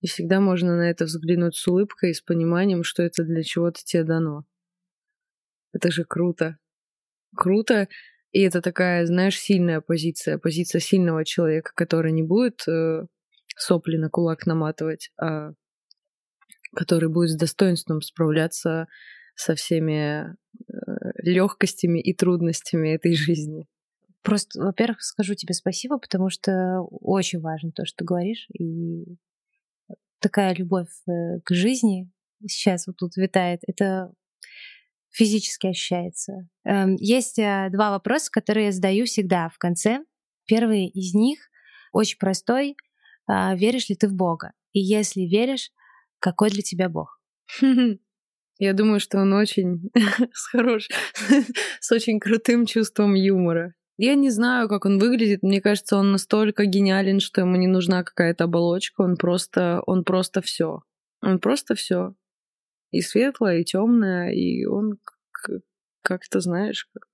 [0.00, 3.80] и всегда можно на это взглянуть с улыбкой и с пониманием, что это для чего-то
[3.84, 4.44] тебе дано.
[5.72, 6.58] Это же круто.
[7.34, 7.88] Круто,
[8.30, 13.06] и это такая, знаешь, сильная позиция, позиция сильного человека, который не будет э,
[13.56, 15.50] сопли на кулак наматывать, а
[16.76, 18.86] который будет с достоинством справляться
[19.34, 20.34] со всеми э,
[21.24, 23.66] легкостями и трудностями этой жизни.
[24.22, 28.46] Просто, во-первых, скажу тебе спасибо, потому что очень важно то, что ты говоришь.
[28.58, 29.04] И
[30.20, 32.10] такая любовь э, к жизни
[32.46, 33.60] сейчас вот тут витает.
[33.66, 34.12] Это
[35.10, 36.48] физически ощущается.
[36.64, 40.04] Эм, есть э, два вопроса, которые я задаю всегда в конце.
[40.46, 41.38] Первый из них
[41.92, 42.76] очень простой.
[43.26, 44.52] А, веришь ли ты в Бога?
[44.72, 45.70] И если веришь,
[46.18, 47.20] какой для тебя Бог?
[48.58, 49.90] Я думаю, что он очень
[50.32, 50.88] с хорош,
[51.80, 53.74] с очень крутым чувством юмора.
[53.96, 55.42] Я не знаю, как он выглядит.
[55.42, 59.02] Мне кажется, он настолько гениален, что ему не нужна какая-то оболочка.
[59.02, 60.82] Он просто, он просто все.
[61.20, 62.14] Он просто все.
[62.90, 64.98] И светлое, и темное, и он
[66.02, 67.08] как-то, знаешь, как...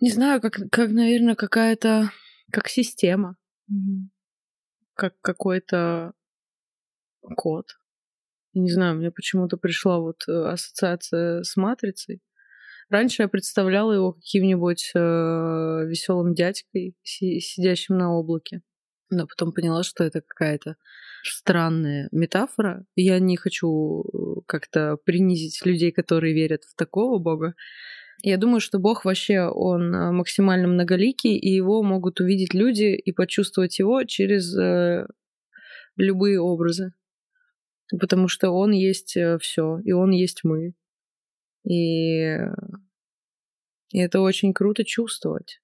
[0.00, 2.10] не знаю, как, как, наверное, какая-то,
[2.50, 3.36] как система,
[3.70, 4.08] mm-hmm.
[4.94, 6.12] как какой-то
[7.36, 7.78] код.
[8.54, 12.22] Не знаю, мне почему-то пришла вот э, ассоциация с матрицей.
[12.88, 18.62] Раньше я представляла его каким-нибудь э, веселым дядькой, си- сидящим на облаке.
[19.10, 20.76] Но потом поняла, что это какая-то
[21.24, 22.84] странная метафора.
[22.94, 27.54] Я не хочу э, как-то принизить людей, которые верят в такого бога.
[28.22, 33.12] Я думаю, что Бог вообще, он э, максимально многоликий, и его могут увидеть люди и
[33.12, 35.06] почувствовать его через э,
[35.96, 36.92] любые образы.
[37.98, 40.74] Потому что он есть э, все, и он есть мы.
[41.68, 42.36] И,
[43.90, 45.60] и это очень круто чувствовать.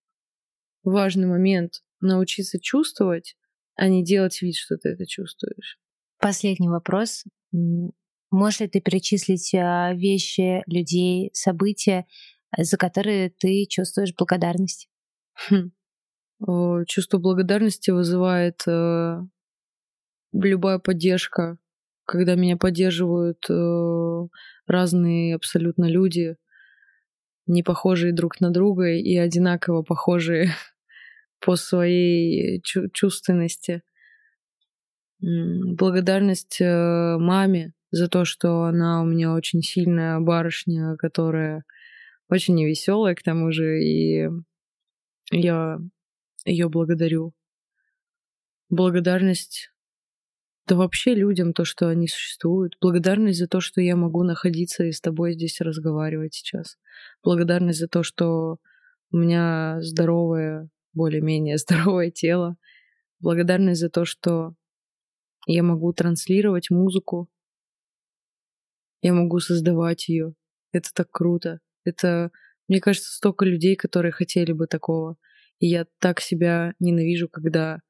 [0.82, 3.36] Важный момент научиться чувствовать,
[3.76, 5.78] а не делать вид, что ты это чувствуешь.
[6.18, 7.24] Последний вопрос.
[8.30, 12.06] Можешь ли ты перечислить а, вещи, людей, события,
[12.56, 14.88] за которые ты чувствуешь благодарность?
[15.48, 15.72] Хм.
[16.86, 19.20] Чувство благодарности вызывает э,
[20.32, 21.58] любая поддержка,
[22.04, 24.28] когда меня поддерживают э,
[24.66, 26.36] разные абсолютно люди,
[27.46, 30.50] не похожие друг на друга и одинаково похожие
[31.40, 33.82] по своей чувственности.
[35.20, 41.64] благодарность э, маме за то, что она у меня очень сильная барышня, которая
[42.28, 44.28] очень невеселая к тому же, и
[45.30, 45.78] я
[46.44, 47.34] ее благодарю.
[48.70, 49.71] Благодарность
[50.66, 52.76] да вообще людям то, что они существуют.
[52.80, 56.78] Благодарность за то, что я могу находиться и с тобой здесь разговаривать сейчас.
[57.22, 58.58] Благодарность за то, что
[59.10, 62.56] у меня здоровое, более-менее здоровое тело.
[63.20, 64.54] Благодарность за то, что
[65.46, 67.28] я могу транслировать музыку.
[69.00, 70.34] Я могу создавать ее.
[70.70, 71.58] Это так круто.
[71.84, 72.30] Это,
[72.68, 75.16] мне кажется, столько людей, которые хотели бы такого.
[75.58, 77.80] И я так себя ненавижу, когда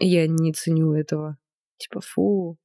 [0.00, 1.38] я не ценю этого.
[1.78, 2.58] Типа, фу,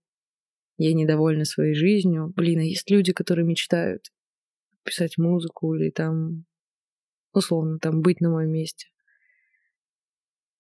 [0.78, 2.34] я недовольна своей жизнью.
[2.36, 4.12] Блин, а есть люди, которые мечтают
[4.84, 6.46] писать музыку или там,
[7.34, 8.88] условно, там быть на моем месте.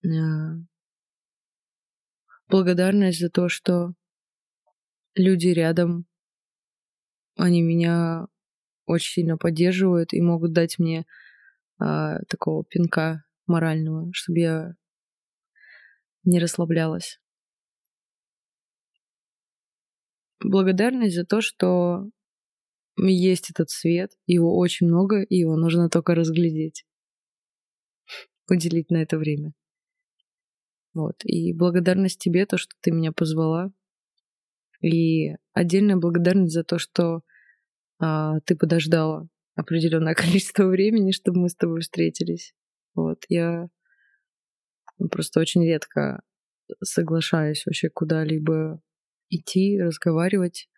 [0.05, 0.55] А,
[2.47, 3.93] благодарность за то, что
[5.15, 6.05] люди рядом,
[7.35, 8.27] они меня
[8.85, 11.05] очень сильно поддерживают и могут дать мне
[11.79, 14.75] а, такого пинка морального, чтобы я
[16.23, 17.19] не расслаблялась.
[20.39, 22.09] Благодарность за то, что
[22.97, 26.85] есть этот свет, его очень много, и его нужно только разглядеть,
[28.49, 29.53] уделить на это время.
[30.93, 31.15] Вот.
[31.23, 33.71] И благодарность тебе, то, что ты меня позвала.
[34.81, 37.21] И отдельная благодарность за то, что
[37.99, 42.53] а, ты подождала определенное количество времени, чтобы мы с тобой встретились.
[42.95, 43.23] Вот.
[43.29, 43.69] Я
[45.11, 46.21] просто очень редко
[46.81, 48.81] соглашаюсь вообще куда-либо
[49.29, 50.69] идти, разговаривать.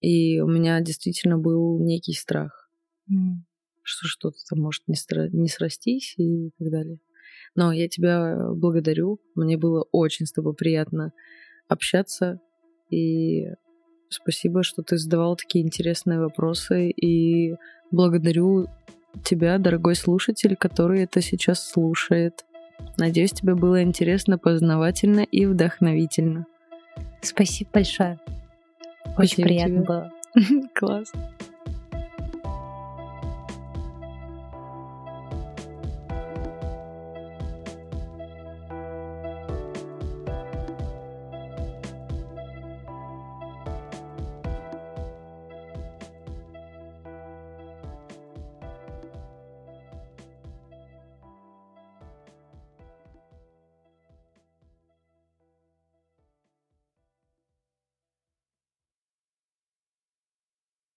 [0.00, 2.70] И у меня действительно был некий страх,
[3.10, 3.42] mm.
[3.82, 6.98] что что-то там может не, стра- не срастись и так далее.
[7.54, 9.20] Но я тебя благодарю.
[9.34, 11.12] Мне было очень с тобой приятно
[11.68, 12.40] общаться.
[12.90, 13.46] И
[14.08, 16.90] спасибо, что ты задавал такие интересные вопросы.
[16.90, 17.54] И
[17.90, 18.66] благодарю
[19.24, 22.44] тебя, дорогой слушатель, который это сейчас слушает.
[22.96, 26.46] Надеюсь, тебе было интересно, познавательно и вдохновительно.
[27.22, 28.18] Спасибо большое.
[29.16, 29.84] Очень Спасибо приятно тебе.
[29.86, 30.12] было.
[30.74, 31.12] Класс.